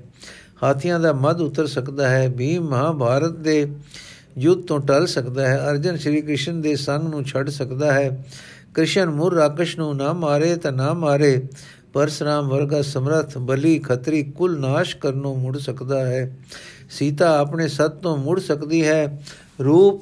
ਹਾਥੀਆਂ 0.63 1.01
ਦਾ 1.01 1.13
ਮਦ 1.13 1.41
ਉਤਰ 1.41 1.67
ਸਕਦਾ 1.67 2.09
ਹੈ, 2.09 2.29
ਭੀਮ 2.29 2.69
ਮਹਾਭਾਰਤ 2.69 3.37
ਦੇ 3.39 3.67
ਯੁੱਧ 4.39 4.67
ਤੋਂ 4.67 4.81
ਟਲ 4.81 5.07
ਸਕਦਾ 5.07 5.49
ਹੈ, 5.49 5.59
ਅਰਜਨ 5.71 5.97
ਸ਼੍ਰੀ 5.97 6.21
ਕ੍ਰਿਸ਼ਨ 6.23 6.61
ਦੇ 6.61 6.75
ਸੰਗ 6.77 7.09
ਨੂੰ 7.09 7.25
ਛੱਡ 7.25 7.49
ਸਕਦਾ 7.51 7.93
ਹੈ, 7.93 8.25
ਕ੍ਰਿਸ਼ਨ 8.75 9.11
ਮੁਰ 9.11 9.35
ਰਾਕਸ਼ 9.35 9.79
ਨੂੰ 9.79 9.97
ਨਾ 9.97 10.13
ਮਾਰੇ 10.13 10.55
ਤਾਂ 10.57 10.73
ਨਾ 10.73 10.93
ਮਾਰੇ 10.95 11.41
ਪਰਸਰਾਮ 11.93 12.49
ਵਰਗਾ 12.49 12.83
ਸਮਰਥ, 12.83 13.39
ਬਲੀ, 13.39 13.79
ਖਤਰੀ, 13.79 14.23
ਕੁਲ 14.23 14.61
ਨਾਸ਼ 14.61 14.97
ਕਰਨੋਂ 14.97 15.37
ਮੁੜ 15.37 15.59
ਸਕਦਾ 15.59 16.07
ਹੈ। 16.07 16.37
ਸੀਤਾ 16.91 17.39
ਆਪਣੇ 17.39 17.69
ਸਤ 17.69 17.89
ਤੋਂ 17.89 18.17
ਮੁੜ 18.17 18.41
ਸਕਦੀ 18.41 18.89
ਹੈ। 18.89 19.23
ਰੂਪ 19.65 20.01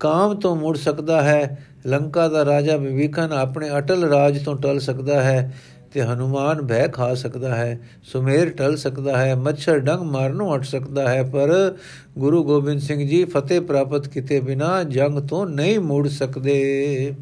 ਕਾਮ 0.00 0.34
ਤੋਂ 0.34 0.56
ਮੁੜ 0.56 0.76
ਸਕਦਾ 0.76 1.22
ਹੈ। 1.22 1.64
ਲੰਕਾ 1.86 2.28
ਦਾ 2.28 2.44
ਰਾਜਾ 2.44 2.76
ਵਿਵੇਕਨ 2.76 3.32
ਆਪਣੇ 3.32 3.70
ਅਟਲ 3.78 4.04
ਰਾਜ 4.04 4.44
ਤੋਂ 4.44 4.56
ਟਲ 4.56 4.80
ਸਕਦਾ 4.80 5.22
ਹੈ 5.22 5.54
ਤੇ 5.92 6.02
ਹਨੂਮਾਨ 6.02 6.66
ਭੈ 6.66 6.88
ਖਾ 6.88 7.14
ਸਕਦਾ 7.14 7.54
ਹੈ। 7.54 7.80
ਸੁਮੇਰ 8.02 8.50
ਟਲ 8.50 8.76
ਸਕਦਾ 8.76 9.18
ਹੈ। 9.18 9.34
ਮੱਛਰ 9.34 9.78
ਡੰਗ 9.78 10.00
ਮਾਰਨੋਂ 10.00 10.56
ਹਟ 10.56 10.64
ਸਕਦਾ 10.64 11.08
ਹੈ। 11.08 11.22
ਪਰ 11.22 11.76
ਗੁਰੂ 12.18 12.44
ਗੋਬਿੰਦ 12.44 12.80
ਸਿੰਘ 12.80 13.08
ਜੀ 13.08 13.24
ਫਤਿਹ 13.24 13.60
ਪ੍ਰਾਪਤ 13.60 14.08
ਕੀਤੇ 14.08 14.40
ਬਿਨਾ 14.40 14.82
ਜੰਗ 14.82 15.18
ਤੋਂ 15.18 15.46
ਨਹੀਂ 15.46 15.80
ਮੁੜ 15.80 16.08
ਸਕਦੇ। 16.08 17.14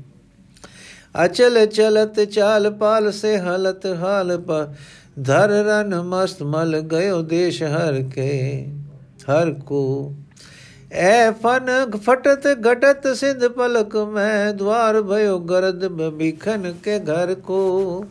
ਅਚਲ 1.14 1.64
ਚਲਤ 1.66 2.20
ਚਾਲ 2.24 2.70
ਪਾਲ 2.70 3.10
ਸੇ 3.12 3.36
ਹਲਤ 3.38 3.86
ਹਾਲ 3.96 4.36
ਪ 4.38 4.64
ਧਰ 5.18 5.50
ਰਨ 5.64 5.94
ਮਸਤ 6.02 6.42
ਮਲ 6.44 6.80
ਗਇਓ 6.82 7.20
ਦੇਸ਼ 7.22 7.62
ਹਰ 7.62 8.02
ਕੇ 8.14 8.66
ਹਰ 9.28 9.50
ਕੋ 9.66 10.14
ਐ 10.92 11.30
ਫਨ 11.42 11.70
ਫਟਤ 11.96 12.46
ਘਟਤ 12.62 13.06
ਸਿੰਧ 13.14 13.46
ਪਲਕ 13.46 13.96
ਮੈਂ 14.06 14.52
ਦਵਾਰ 14.54 15.00
ਭਇਓ 15.02 15.38
ਗਰਦ 15.44 15.86
ਬਿਖਨ 16.12 16.72
ਕੇ 16.84 16.98
ਘਰ 17.00 17.34
ਕੋ 17.36 18.04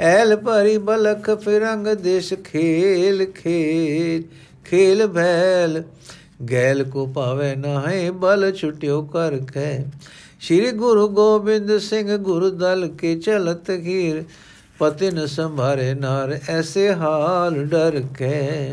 ਐਲ 0.00 0.36
ਭਰੀ 0.36 0.76
ਬਲਖ 0.80 1.30
ਫਿਰੰਗ 1.38 1.86
ਦੇਸ਼ 1.96 2.32
ਖੇਲ 2.44 3.24
ਖੇਲ 3.34 4.22
ਖੇਲ 4.64 5.06
ਭੈਲ 5.06 5.82
ਗੈਲ 6.50 6.82
ਕੋ 6.84 7.06
ਪਾਵੇ 7.06 7.54
ਨਾਹੇ 7.56 8.10
ਬਲ 8.10 8.50
ਛੁਟਿਓ 8.52 9.02
ਕਰ 9.04 9.38
ਕੈ 9.52 9.84
ਸ੍ਰੀ 10.40 10.70
ਗੁਰੂ 10.70 11.08
ਗੋਬਿੰਦ 11.08 11.78
ਸਿੰਘ 11.78 12.16
ਗੁਰੂ 12.16 12.50
ਦਲ 12.50 12.88
ਕੇ 12.98 13.18
ਚਲਤ 13.18 13.70
ਹੀਰ 13.70 14.24
ਪਤਿਨ 14.78 15.26
ਸੰਭਾਰੇ 15.26 15.94
ਨਾਰ, 15.94 16.38
ਐਸੇ 16.48 16.94
ਹਾਲ 16.94 17.64
ਡਰ 17.64 18.02
ਕੇ। 18.18 18.72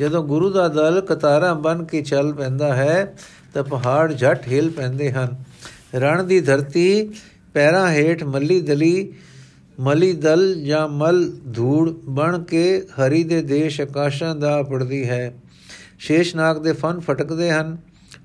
ਜਦੋਂ 0.00 0.24
ਗੁਰੂ 0.24 0.50
ਦਾ 0.50 0.68
ਦਲ 0.68 1.00
ਕਤਾਰਾਂ 1.00 1.54
ਬਨ 1.54 1.84
ਕੇ 1.84 2.02
ਚੱਲ 2.02 2.32
ਪੈਂਦਾ 2.32 2.74
ਹੈ, 2.76 3.16
ਤਾਂ 3.54 3.64
ਪਹਾੜ 3.64 4.12
ਝਟ 4.12 4.48
ਹਿਲ 4.48 4.70
ਪੈਂਦੇ 4.70 5.12
ਹਨ। 5.12 5.36
ਰਣ 5.94 6.24
ਦੀ 6.24 6.40
ਧਰਤੀ, 6.40 7.10
ਪੈਰਾਂ 7.54 7.88
ਹੇਠ 7.88 8.24
ਮੱਲੀ 8.24 8.60
ਦਲੀ, 8.60 9.12
ਮਲੀ 9.80 10.12
ਦਲ 10.12 10.54
ਜਾਂ 10.54 10.88
ਮਲ 10.88 11.32
ਧੂੜ 11.56 11.90
ਬਣ 11.90 12.42
ਕੇ 12.42 12.80
ਹਰੀ 12.80 13.24
ਦੇ 13.24 13.42
ਦੇਸ਼ 13.42 13.80
ਆਕਾਸ਼ਾਂ 13.80 14.36
ਦਾ 14.36 14.62
ਪੜਦੀ 14.62 15.08
ਹੈ। 15.08 15.34
ਸ਼ੇਸ਼ਨਾਗ 15.98 16.62
ਦੇ 16.62 16.72
ਫਨ 16.72 17.00
ਫਟਕਦੇ 17.00 17.50
ਹਨ। 17.50 17.76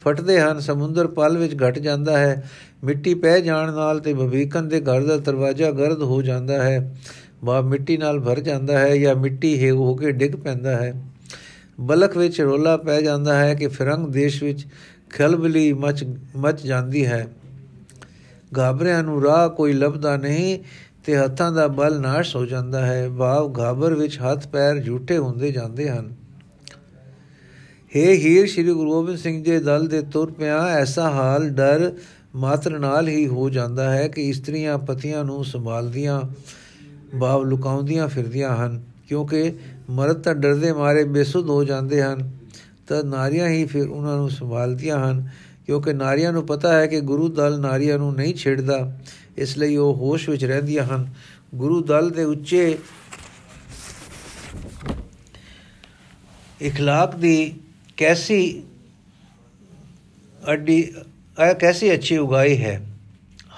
ਫਟਦੇ 0.05 0.41
ਹਨ, 0.41 0.59
ਸਮੁੰਦਰ 0.59 1.07
ਪਲ 1.07 1.37
ਵਿੱਚ 1.37 1.55
ਘਟ 1.63 1.79
ਜਾਂਦਾ 1.79 2.17
ਹੈ। 2.17 2.49
ਮਿੱਟੀ 2.83 3.13
ਪੈ 3.13 3.39
ਜਾਣ 3.39 3.73
ਨਾਲ 3.73 3.99
ਤੇ 3.99 4.13
ਭਵੀਕਨ 4.13 4.69
ਦੇ 4.69 4.81
ਘਰ 4.81 5.03
ਦਾ 5.03 5.17
ਦਰਵਾਜ਼ਾ 5.17 5.71
ਗਰਦ 5.71 6.01
ਹੋ 6.01 6.21
ਜਾਂਦਾ 6.21 6.63
ਹੈ। 6.63 6.95
ਬਾ 7.43 7.61
ਮਿੱਟੀ 7.61 7.97
ਨਾਲ 7.97 8.19
ਭਰ 8.19 8.39
ਜਾਂਦਾ 8.39 8.79
ਹੈ 8.79 8.97
ਜਾਂ 8.97 9.15
ਮਿੱਟੀ 9.15 9.65
ਹੈ 9.65 9.71
ਹੋ 9.71 9.95
ਕੇ 9.95 10.11
ਡਿੱਗ 10.11 10.31
ਪੈਂਦਾ 10.31 10.75
ਹੈ। 10.75 11.03
ਬਲਖ 11.79 12.17
ਵਿੱਚ 12.17 12.41
ਰੋਲਾ 12.41 12.77
ਪੈ 12.77 13.01
ਜਾਂਦਾ 13.01 13.37
ਹੈ 13.37 13.53
ਕਿ 13.53 13.67
ਫਿਰੰਗ 13.67 14.07
ਦੇਸ਼ 14.07 14.43
ਵਿੱਚ 14.43 14.67
ਖਲਬਲੀ 15.09 15.73
ਮਚ 15.73 16.05
ਮਚ 16.35 16.63
ਜਾਂਦੀ 16.63 17.05
ਹੈ। 17.05 17.27
ਗਾਬਰਿਆਂ 18.57 19.03
ਨੂੰ 19.03 19.23
ਰਾਹ 19.23 19.49
ਕੋਈ 19.49 19.73
ਲੱਭਦਾ 19.73 20.17
ਨਹੀਂ 20.17 20.59
ਤੇ 21.03 21.17
ਹੱਥਾਂ 21.17 21.51
ਦਾ 21.51 21.67
ਬਲ 21.67 22.01
ਨਾਸ਼ 22.01 22.35
ਹੋ 22.35 22.45
ਜਾਂਦਾ 22.45 22.85
ਹੈ। 22.85 23.09
ਭਾਵ 23.09 23.51
ਗਾਬਰ 23.51 23.93
ਵਿੱਚ 23.93 24.19
ਹੱਥ 24.19 24.47
ਪੈਰ 24.47 24.79
ਝੂਠੇ 24.79 25.17
ਹੁੰਦੇ 25.17 25.51
ਜਾਂਦੇ 25.51 25.89
ਹਨ। 25.89 26.22
हे 27.92 28.04
ਹੀਰ 28.14 28.46
ਸ੍ਰੀ 28.46 28.64
ਗੁਰੂ 28.64 28.90
ਗੋਬਿੰਦ 28.90 29.18
ਸਿੰਘ 29.18 29.42
ਜੀ 29.44 29.58
ਦਲ 29.58 29.86
ਦੇ 29.88 30.00
ਤੁਰ 30.12 30.30
ਪਿਆ 30.30 30.58
ਐਸਾ 30.70 31.10
ਹਾਲ 31.10 31.48
ਡਰ 31.50 31.90
ਮਾਤਰ 32.36 32.78
ਨਾਲ 32.78 33.08
ਹੀ 33.08 33.26
ਹੋ 33.26 33.48
ਜਾਂਦਾ 33.50 33.90
ਹੈ 33.90 34.08
ਕਿ 34.08 34.28
ਇਸਤਰੀਆਂ 34.28 34.78
ਪਤੀਆਂ 34.78 35.24
ਨੂੰ 35.24 35.44
ਸੰਭਾਲਦੀਆਂ 35.44 36.20
ਭਾਵ 37.20 37.44
ਲੁਕਾਉਂਦੀਆਂ 37.44 38.08
ਫਿਰਦੀਆਂ 38.08 38.56
ਹਨ 38.56 38.80
ਕਿਉਂਕਿ 39.08 39.52
ਮਰਦ 39.90 40.22
ਤਾਂ 40.22 40.34
ਡਰਦੇ 40.34 40.72
ਮਾਰੇ 40.72 41.04
ਬੇਸੁੱਧ 41.04 41.48
ਹੋ 41.50 41.62
ਜਾਂਦੇ 41.64 42.02
ਹਨ 42.02 42.30
ਤਾਂ 42.86 43.02
ਨਾਰੀਆਂ 43.04 43.48
ਹੀ 43.48 43.64
ਫਿਰ 43.64 43.88
ਉਹਨਾਂ 43.88 44.16
ਨੂੰ 44.16 44.30
ਸੰਭਾਲਦੀਆਂ 44.30 44.98
ਹਨ 44.98 45.28
ਕਿਉਂਕਿ 45.66 45.92
ਨਾਰੀਆਂ 45.92 46.32
ਨੂੰ 46.32 46.44
ਪਤਾ 46.46 46.72
ਹੈ 46.72 46.86
ਕਿ 46.86 47.00
ਗੁਰੂ 47.00 47.28
ਦਲ 47.28 47.58
ਨਾਰੀਆਂ 47.60 47.98
ਨੂੰ 47.98 48.14
ਨਹੀਂ 48.14 48.34
ਛੇੜਦਾ 48.34 48.78
ਇਸ 49.38 49.56
ਲਈ 49.58 49.76
ਉਹ 49.76 49.94
ਹੋਸ਼ 49.94 50.28
ਵਿੱਚ 50.28 50.44
ਰਹਿੰਦੀਆਂ 50.44 50.84
ਹਨ 50.84 51.06
ਗੁਰੂ 51.54 51.80
ਦਲ 51.82 52.10
ਦੇ 52.10 52.24
ਉੱਚੇ 52.24 52.76
اخلاق 56.60 57.16
ਦੀ 57.16 57.54
ਕੈਸੀ 57.97 58.63
ਅੱਡੀ 60.43 60.79
ਇਹ 61.37 61.53
ਕੈਸੀ 61.55 61.93
ਅੱਛੀ 61.93 62.17
ਉਗਾਈ 62.17 62.57
ਹੈ 62.57 62.79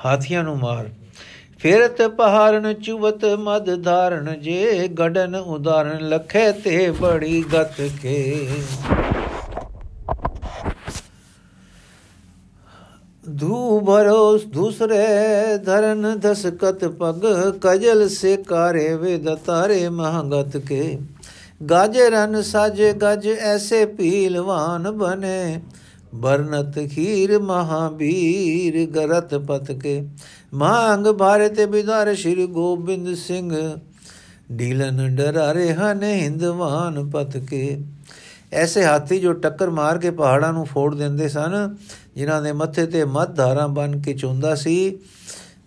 ਹਾਥੀਆਂ 0.05 0.43
ਨੂੰ 0.43 0.57
ਮਾਰ 0.57 0.89
ਫੇਰਤ 1.59 2.01
ਪਹਾੜਨ 2.17 2.73
ਚੁਵਤ 2.75 3.25
ਮਦ 3.39 3.69
ਧਾਰਨ 3.83 4.33
ਜੇ 4.41 4.87
ਗੜਨ 4.99 5.35
ਉਦਾਰਨ 5.35 6.07
ਲਖੇ 6.09 6.51
ਤੇ 6.53 6.89
ਬੜੀ 6.91 7.43
ਗਤ 7.53 7.81
ਕੇ 8.01 8.47
ਧੂ 13.25 13.79
ਭਰੋ 13.81 14.37
ਦੂਸਰੇ 14.47 15.57
ਧਰਨ 15.65 16.17
ਦਸਕਤ 16.19 16.85
ਪਗ 16.99 17.25
ਕਜਲ 17.61 18.07
ਸੇ 18.09 18.35
ਕਾਰੇ 18.47 18.93
ਵੇਦ 18.95 19.33
ਤਾਰੇ 19.37 19.87
ਮਹੰਗਤ 19.89 20.57
ਕੇ 20.57 20.97
ਗਾਜ 21.61 21.97
ਰਨ 22.11 22.41
ਸਾਜੇ 22.41 22.91
ਗਜ 22.93 23.27
ਐਸੇ 23.27 23.85
ਪੀਲਵਾਨ 23.85 24.91
ਬਨੇ 24.91 25.61
ਬਰਨਤ 26.15 26.79
ਖੀਰ 26.91 27.37
ਮਹਾਬੀਰ 27.39 28.85
ਗਰਤ 28.91 29.35
ਪਤ 29.47 29.71
ਕੇ 29.71 30.01
ਮੰਗ 30.53 31.07
ਭਾਰਤ 31.07 31.61
ਬਿਦਾਰ 31.61 32.13
ਸ਼੍ਰੀ 32.15 32.47
ਗੋਬਿੰਦ 32.47 33.13
ਸਿੰਘ 33.15 33.51
ਢੀਲਨ 34.57 35.15
ਡਰਾਰੇ 35.15 35.73
ਹਨ 35.73 36.03
ਹਿੰਦਵਾਨ 36.03 37.09
ਪਤ 37.09 37.37
ਕੇ 37.37 37.77
ਐਸੇ 38.53 38.83
ਹਾਥੀ 38.83 39.19
ਜੋ 39.19 39.33
ਟੱਕਰ 39.33 39.69
ਮਾਰ 39.69 39.97
ਕੇ 39.97 40.11
ਪਹਾੜਾਂ 40.11 40.51
ਨੂੰ 40.53 40.65
ਫੋੜ 40.65 40.93
ਦਿੰਦੇ 40.95 41.27
ਸਨ, 41.29 41.75
ਜਿਨ੍ਹਾਂ 42.15 42.41
ਦੇ 42.41 42.51
ਮੱਥੇ 42.51 42.85
ਤੇ 42.85 43.03
ਮੱਧ 43.05 43.35
ਧਾਰਾਂ 43.35 43.67
ਬਨ 43.67 43.99
ਕੇ 44.01 44.13
ਚੁੰਦਾ 44.13 44.53
ਸੀ, 44.55 44.97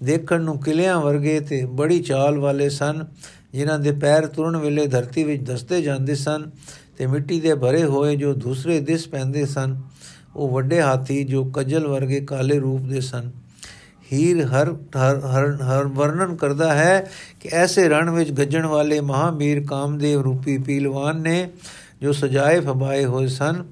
ਦੇਖਣ 0.03 0.41
ਨੂੰ 0.41 0.59
ਕਿਲਿਆਂ 0.61 1.01
ਵਰਗੇ 1.01 1.39
ਤੇ 1.41 1.65
ਬੜੀ 1.73 1.99
ਚਾਲ 2.03 2.39
ਵਾਲੇ 2.39 2.69
ਸਨ। 2.69 3.05
ਜਿਨ੍ਹਾਂ 3.53 3.79
ਦੇ 3.79 3.93
ਪੈਰ 3.93 4.27
ਤੁਰਨ 4.27 4.57
ਵੇਲੇ 4.57 4.87
ਧਰਤੀ 4.87 5.25
ਵਿੱਚ 5.25 5.43
ਦਸਤੇ 5.43 5.81
ਜਾਂਦੇ 5.83 6.15
ਸਨ 6.15 6.51
ਤੇ 6.99 7.07
ਮਿੱਟੀ 7.07 7.41
ਦੇ 7.41 7.55
ਭਰੇ 7.55 7.85
ਹੋਏ 7.85 8.17
ਜੋ 8.17 8.33
ਦੂਸਰੇ 8.35 8.81
ਦਿਸ 8.81 9.07
ਪੈਂਦੇ 9.09 9.45
ਸਨ, 9.47 9.77
ਉਹ 10.37 10.49
ਵੱਡੇ 10.49 10.81
ਹਾਥੀ 10.83 11.25
ਜੋ 11.25 11.45
ਕਜਲ 11.45 11.87
ਵਰਗੇ 11.87 12.21
ਕਾਲੇ 12.21 12.59
ਰੂਪ 12.59 12.81
ਦੇ 12.81 13.01
ਸਨ। 13.01 13.31
ਹੀਰ 14.13 14.45
ਹਰ 14.45 14.73
ਹਰ 14.97 15.19
ਹਰ 15.63 15.87
ਵਰਣਨ 15.87 16.37
ਕਰਦਾ 16.37 16.73
ਹੈ 16.75 17.11
ਕਿ 17.41 17.49
ਐਸੇ 17.53 17.89
ਰਣ 17.89 18.11
ਵਿੱਚ 18.11 18.31
ਗੱਜਣ 18.33 18.67
ਵਾਲੇ 18.67 19.01
ਮਹਾਮੀਰ 19.01 19.65
ਕਾਮਦੇਵ 19.67 20.21
ਰੂਪੀ 20.21 20.59
ਪੀਲਵਾਨ 20.59 21.21
ਨੇ 21.21 21.51
ਜੋ 22.03 22.13
ਸਜਾਏ 22.13 22.61
ਫਬਾਏ 22.61 23.05
ਹੋਏ 23.05 23.27
ਸਨ। 23.27 23.65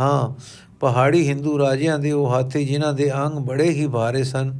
ਹਾਂ, 0.00 0.42
ਪਹਾੜੀ 0.80 1.28
ਹਿੰਦੂ 1.28 1.58
ਰਾਜਿਆਂ 1.58 1.98
ਦੇ 1.98 2.12
ਉਹ 2.12 2.30
ਹਾਥੀ 2.30 2.64
ਜਿਨ੍ਹਾਂ 2.64 2.92
ਦੇ 2.92 3.10
ਅੰਗ 3.14 3.38
ਬੜੇ 3.38 3.68
ਹੀ 3.70 3.86
ਭਾਰੇ 3.86 4.24
ਸਨ। 4.24 4.58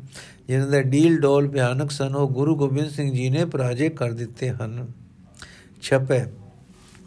ਜਿਨ੍ਹਾਂ 0.49 0.69
ਦੇ 0.69 0.83
ਡੀਲ 0.83 1.19
ਡੋਲ 1.21 1.49
ਭਿਆਨਕ 1.49 1.91
ਸਨ, 1.91 2.15
ਉਹ 2.15 2.29
ਗੁਰੂ 2.29 2.57
ਗੋਬਿੰਦ 2.57 2.91
ਸਿੰਘ 2.91 3.13
ਜੀ 3.13 3.29
ਨੇ 3.31 3.45
ਪਰਾਜੇ 3.45 3.89
ਕਰ 3.89 4.13
ਦਿੱਤੇ 4.13 4.51
ਹਨ। 4.51 4.87
ਛਪੇ, 5.83 6.25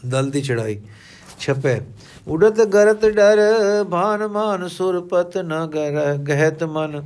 ਦਲ 0.05 0.29
ਦੀ 0.29 0.41
ਚੜਾਈ 0.41 0.79
ਛਪੇ, 1.39 1.79
ਉਡਤ 2.27 2.61
ਗਰਤ 2.65 3.05
ਡਰ, 3.05 3.39
ਭਾਨ 3.91 4.27
ਮਾਨ 4.27 4.67
ਸੁਰਪਤ 4.67 5.37
ਨ 5.37 5.65
ਗਰ 5.65 6.15
ਗਹਿਤ 6.17 6.63
ਮਨ। 6.63 7.01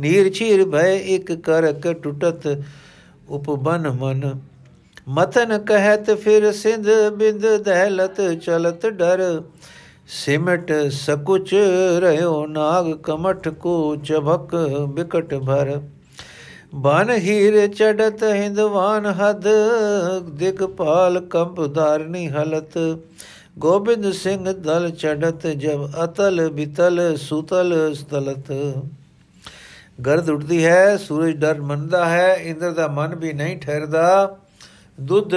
ਨੀਰ 0.00 0.32
ਛੀਰ 0.32 0.64
ਭੈ 0.70 0.86
ਇਕ 0.94 1.32
ਕਰਕ 1.40 1.88
ਟੁਟਤ 1.92 2.46
ਉਪਬਨ 3.28 3.88
ਮਨ। 3.90 4.32
ਮਥਨ 5.08 5.58
ਕਹਿਤ 5.58 6.10
ਫਿਰ 6.14 6.50
ਸਿੰਧ 6.52 6.88
ਬਿੰਦ 7.16 7.46
ਦਹਿਲਤ 7.56 8.20
ਚਲਤ 8.42 8.86
ਡਰ। 8.88 9.42
ਸਿਮਟ 10.08 10.72
ਸਕੁਚ 10.92 11.54
ਰਿਓ 12.00 12.46
ਨਾਗ 12.46 12.92
ਕਮਠ 13.02 13.48
ਕੋ 13.48 13.74
ਚਭਕ 13.96 14.54
ਬਿਕਟ 14.88 15.34
ਭਰ। 15.34 15.80
ਬਨ 16.74 17.10
ਹੀਰ 17.10 17.66
ਚੜਤ 17.68 18.22
ਹਿੰਦਵਾਨ 18.24 19.06
ਹਦ 19.06 19.46
ਦਿਗਪਾਲ 20.36 21.20
ਕੰਪ 21.20 21.60
ਧਾਰਨੀ 21.74 22.26
ਹਲਤ। 22.28 22.78
ਗੋਬਿੰਦ 23.58 24.10
ਸਿੰਘ 24.12 24.52
ਦਲ 24.52 24.90
ਚੜਤ 24.90 25.46
ਜਬ 25.46 26.04
ਅਤਲ 26.04 26.48
ਬਿਤਲ 26.50 27.16
ਸੁਤਲ 27.16 27.94
ਸਤਲਤ। 27.94 28.52
ਗਰਦ 30.06 30.30
ਉੱਠਦੀ 30.30 30.64
ਹੈ, 30.64 30.96
ਸੂਰਜ 30.96 31.36
ਡਰ 31.36 31.60
ਮੰਨਦਾ 31.60 32.04
ਹੈ, 32.06 32.34
ਇੰਦਰ 32.34 32.70
ਦਾ 32.70 32.86
ਮਨ 32.88 33.14
ਵੀ 33.14 33.32
ਨਹੀਂ 33.32 33.56
ਠਹਿਰਦਾ। 33.56 34.36
ਦੁੱਧ 35.00 35.34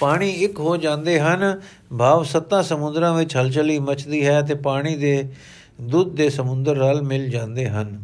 ਪਾਣੀ 0.00 0.30
ਇੱਕ 0.30 0.60
ਹੋ 0.60 0.76
ਜਾਂਦੇ 0.76 1.20
ਹਨ। 1.20 1.60
ਭਾਵ 1.98 2.22
ਸੱਤਾ 2.22 2.62
ਸਮੁੰਦਰਾਂ 2.62 3.14
ਵਿੱਚ 3.14 3.36
ਹਲਚਲੀ 3.36 3.78
ਮਚਦੀ 3.78 4.26
ਹੈ 4.26 4.42
ਤੇ 4.42 4.54
ਪਾਣੀ 4.54 4.96
ਦੇ 4.96 5.32
ਦੁੱਧ 5.80 6.16
ਦੇ 6.16 6.30
ਸਮੁੰਦਰ 6.30 6.76
ਰਲ 6.76 7.02
ਮਿਲ 7.02 7.28
ਜਾਂਦੇ 7.28 7.68
ਹਨ। 7.68 8.02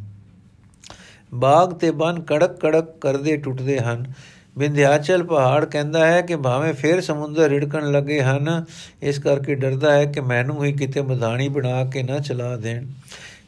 ਬਾਗ 1.34 1.72
ਤੇ 1.72 1.90
ਬਨ 1.90 2.20
ਕੜਕ 2.20 2.60
ਕੜਕ 2.60 2.98
ਕਰਦੇ 2.98 3.36
ਟੁੱਟਦੇ 3.36 3.78
ਹਨ। 3.80 4.12
ਵਿੰਧਿਆਚਲ 4.58 5.24
ਪਹਾੜ 5.24 5.64
ਕਹਿੰਦਾ 5.64 6.06
ਹੈ 6.06 6.20
ਕਿ 6.20 6.36
ਭਾਵੇਂ 6.36 6.74
ਫੇਰ 6.74 7.00
ਸਮੁੰਦਰ 7.00 7.48
ਰਿੜਕਣ 7.48 7.92
ਲੱਗੇ 7.92 8.22
ਹਨ, 8.22 8.64
ਇਸ 9.02 9.18
ਕਰਕੇ 9.18 9.54
ਡਰਦਾ 9.54 9.92
ਹੈ 9.92 10.04
ਕਿ 10.04 10.20
ਮੈਨੂੰ 10.20 10.64
ਹੀ 10.64 10.72
ਕਿਤੇ 10.72 11.02
ਮਧਾਣੀ 11.02 11.48
ਬਣਾ 11.48 11.84
ਕੇ 11.84 12.02
ਨਾ 12.02 12.18
ਚਲਾ 12.18 12.56
ਦੇਣ। 12.56 12.86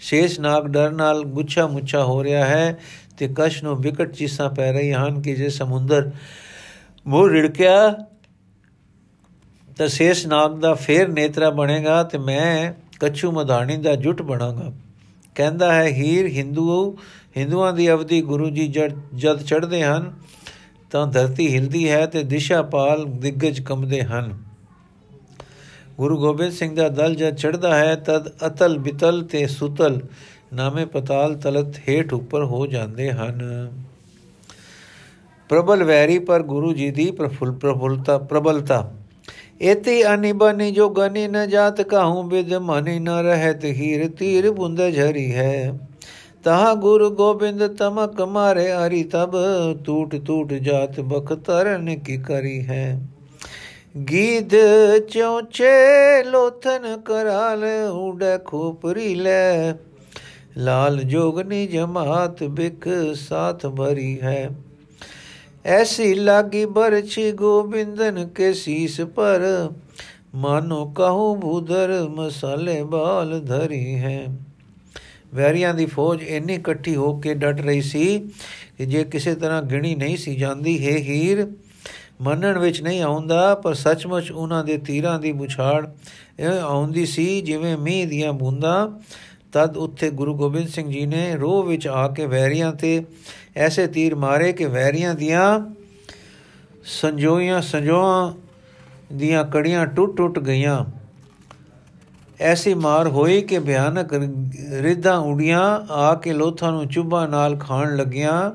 ਸ਼ੇਸ਼ 0.00 0.40
ਨਾਗ 0.40 0.66
ਡਰ 0.66 0.90
ਨਾਲ 0.90 1.22
ਗੁੱਛਾ 1.22 1.66
ਮੁੱਛਾ 1.66 2.04
ਹੋ 2.04 2.24
ਰਿਹਾ 2.24 2.44
ਹੈ 2.44 2.78
ਤੇ 3.18 3.28
ਕਸ਼ 3.36 3.64
ਨੂੰ 3.64 3.76
ਵਿਕਟ 3.76 4.12
ਚੀਸਾਂ 4.12 4.50
ਪੈ 4.50 4.72
ਰਹੀਆਂ 4.72 5.06
ਹਨ 5.06 5.22
ਕਿ 5.22 5.34
ਜੇ 5.34 5.48
ਸਮੁੰਦਰ 5.48 6.10
ਮੂੰਹ 7.06 7.28
ਰਿੜਕਿਆ 7.28 7.94
ਤਾਂ 9.78 9.88
ਸ਼ੇਸ਼ 9.88 10.26
ਨਾਗ 10.26 10.58
ਦਾ 10.58 10.74
ਫੇਰ 10.74 11.08
ਨੇਤਰਾ 11.08 11.50
ਬਣੇਗਾ 11.50 12.02
ਤੇ 12.02 12.18
ਮੈਂ 12.18 12.72
ਕਛੂ 13.00 13.30
ਮਧਾਣੀ 13.32 13.76
ਦਾ 13.76 13.94
ਜੁਟ 13.94 14.22
ਬਣਾਗਾ। 14.22 14.72
ਕਹਿੰਦਾ 15.34 15.72
ਹੈ, 15.74 15.84
ਹੀਰ 15.84 16.26
ਹਿੰਦੂ 16.26 16.96
ਹਿੰਦੂਆਂ 17.36 17.72
ਦੀ 17.72 17.90
ਅਵਧੀ 17.92 18.20
ਗੁਰੂ 18.22 18.50
ਜੀ 18.50 18.66
ਜਦ 19.14 19.42
ਚੜ੍ਹਦੇ 19.42 19.84
ਹਨ, 19.84 20.12
ਤਾਂ 20.90 21.06
ਧਰਤੀ 21.06 21.54
ਹਿਲਦੀ 21.54 21.90
ਹੈ 21.90 22.06
ਤੇ 22.06 22.22
ਦਿਸ਼ਾ 22.24 22.62
ਪਾਲ 22.62 23.04
ਦਿੱਗਜ 23.04 23.60
ਕੰਬਦੇ 23.60 24.02
ਹਨ। 24.02 24.36
ਗੁਰੂ 25.96 26.18
ਗੋਬਿੰਦ 26.18 26.52
ਸਿੰਘ 26.52 26.74
ਦਾ 26.76 26.88
ਦਲ 26.88 27.14
ਜਦ 27.14 27.34
ਚੜਦਾ 27.34 27.74
ਹੈ, 27.76 27.94
ਤਦ 27.94 28.28
ਅਤਲ 28.46 28.78
ਬਿਤਲ 28.78 29.22
ਤੇ 29.22 29.46
ਸੁਤਲ 29.46 30.00
ਨਾਮੇ 30.52 30.84
ਪਤਾਲ 30.84 31.34
ਤਲਤ 31.34 31.78
ਹੇਠ 31.88 32.12
ਉੱਪਰ 32.12 32.44
ਹੋ 32.44 32.66
ਜਾਂਦੇ 32.66 33.10
ਹਨ। 33.12 33.70
ਪ੍ਰਬਲ 35.48 35.84
ਵੈਰੀ 35.84 36.18
ਪਰ 36.18 36.42
ਗੁਰੂ 36.42 36.72
ਜੀ 36.72 36.90
ਦੀ 36.90 37.10
ਪ੍ਰਫੁੱਲ 37.10 37.52
ਪ੍ਰਫੁੱਲਤਾ 37.52 38.18
ਪ੍ਰਬਲਤਾ। 38.18 38.94
ਇਤੀ 39.60 40.02
ਅਨਿਬਨੀ 40.04 40.70
ਜੋ 40.70 40.88
ਗਨੀ 40.88 41.26
ਨ 41.28 41.46
ਜਾਤ 41.48 41.80
ਕਾਹੂ 41.82 42.22
ਬਿਦ 42.22 42.52
ਮਨੀ 42.54 42.98
ਨ 42.98 43.08
ਰਹਿਤ 43.08 43.64
ਹੀਰ 43.64 44.06
ਤੀਰ 44.08 44.50
ਬੁੰਦ 44.50 44.80
ਝਰੀ 44.90 45.32
ਹੈ। 45.34 45.72
ਤਹਾ 46.44 46.74
ਗੁਰੂ 46.74 47.10
ਗੋਬਿੰਦ 47.10 47.66
ਤਮਕ 47.66 48.20
ਮਾਰੇ 48.20 48.70
ਹਰੀ 48.72 49.02
ਤਬ 49.04 49.32
ਟੂਟ 49.84 50.14
ਟੂਟ 50.16 50.52
ਜਾਤ 50.52 51.00
ਬਖਤਰਨ 51.00 51.94
ਕੀ 51.98 52.16
ਕਰੀ 52.16 52.60
ਹੈ। 52.66 53.00
ਗੀਤ 54.10 54.54
ਚੌਚੇ 55.08 56.22
ਲੋਥਨ 56.22 56.96
ਕਰਾਲ 57.00 57.64
ਉਡੇ 57.92 58.38
ਖੋਪਰੀ 58.44 59.14
ਲੈ 59.14 59.72
ਲਾਲ 60.58 61.02
ਜੋਗਨੀ 61.02 61.66
ਜਮਾਤ 61.66 62.42
ਬਿਕ 62.44 62.88
ਸਾਥ 63.14 63.66
ਭਰੀ 63.66 64.20
ਹੈ। 64.20 64.48
ਐਸੀ 65.64 66.14
ਲਾਗੀ 66.14 66.64
ਬਰਛੀ 66.64 67.32
ਗੋਬਿੰਦਨ 67.32 68.28
ਕੇ 68.28 68.52
ਸੀਸ 68.52 69.00
ਪਰ, 69.00 69.70
ਮਾਨੋ 70.34 70.86
ਕਹੂੰ 70.86 71.40
ਬੁਦਰ 71.40 72.08
ਮਸਾਲੇ 72.10 72.82
ਬਾਲ 72.82 73.40
ਧਰੀ 73.40 73.94
ਹੈ। 73.94 74.26
ਵੈਰੀਆਂ 75.34 75.74
ਦੀ 75.74 75.86
ਫੌਜ 75.86 76.22
ਇੰਨੀ 76.22 76.54
ਇਕੱਠੀ 76.54 76.96
ਹੋ 76.96 77.18
ਕੇ 77.18 77.34
ਡਟ 77.34 77.60
ਰਹੀ 77.60 77.82
ਸੀ 77.82 78.18
ਕਿ 78.78 78.86
ਜੇ 78.86 79.04
ਕਿਸੇ 79.04 79.34
ਤਰ੍ਹਾਂ 79.34 79.62
ਗਿਣੀ 79.62 79.94
ਨਹੀਂ 79.94 80.16
ਸੀ 80.16 80.34
ਜਾਂਦੀ, 80.34 80.86
ਹੈ 80.86 80.96
ਹੀਰ, 80.98 81.46
ਮੰਨਣ 82.20 82.58
ਵਿੱਚ 82.58 82.82
ਨਹੀਂ 82.82 83.02
ਆਉਂਦਾ, 83.02 83.54
ਪਰ 83.54 83.74
ਸੱਚਮੁੱਚ 83.74 84.30
ਉਹਨਾਂ 84.30 84.64
ਦੇ 84.64 84.78
ਤੀਰਾਂ 84.78 85.18
ਦੀ 85.18 85.32
ਮੁਛਾੜ 85.32 85.86
ਇਹ 86.38 86.48
ਆਉਂਦੀ 86.48 87.06
ਸੀ 87.06 87.40
ਜਿਵੇਂ 87.40 87.76
ਮੀਂਹ 87.76 88.06
ਦੀਆਂ 88.06 88.32
ਬੂੰਦਾਂ 88.32 88.88
ਤਦ 89.52 89.76
ਉੱਥੇ 89.76 90.10
ਗੁਰੂ 90.10 90.34
ਗੋਬਿੰਦ 90.34 90.68
ਸਿੰਘ 90.68 90.88
ਜੀ 90.90 91.06
ਨੇ 91.06 91.36
ਰੋਹ 91.36 91.62
ਵਿੱਚ 91.64 91.86
ਆ 91.88 92.06
ਕੇ 92.08 92.26
ਵੈਰੀਆਂ 92.26 92.72
ਤੇ 92.72 93.04
ਐਸੇ 93.56 93.86
ਤੀਰ 93.86 94.14
ਮਾਰੇ 94.14 94.52
ਕਿ 94.52 94.64
ਵੈਰੀਆਂ 94.64 95.14
ਦੀਆਂ 95.14 95.60
ਸੰਜੋਈਆਂ 96.84 97.60
ਸੰਜੋਆਂ 97.62 98.32
ਦੀਆਂ 99.12 99.44
ਕੜੀਆਂ 99.44 99.86
ਟੁੱਟ 99.86 100.16
ਟੁੱਟ 100.16 100.38
ਗਈਆਂ। 100.38 100.84
ਐਸੀ 102.40 102.74
ਮਾਰ 102.74 103.08
ਹੋਈ 103.08 103.40
ਕਿ 103.42 103.58
ਭਿਆਨਕ 103.58 104.12
ਰਿੱਧਾਂ 104.82 105.18
ਉਡੀਆਂ 105.18 105.60
ਆ 105.92 106.14
ਕੇ 106.14 106.32
ਲੋਥਾਂ 106.32 106.72
ਨੂੰ 106.72 106.88
ਚੁੱਭਾ 106.88 107.26
ਨਾਲ 107.26 107.56
ਖਾਣ 107.56 107.96
ਲੱਗੀਆਂ। 107.96 108.50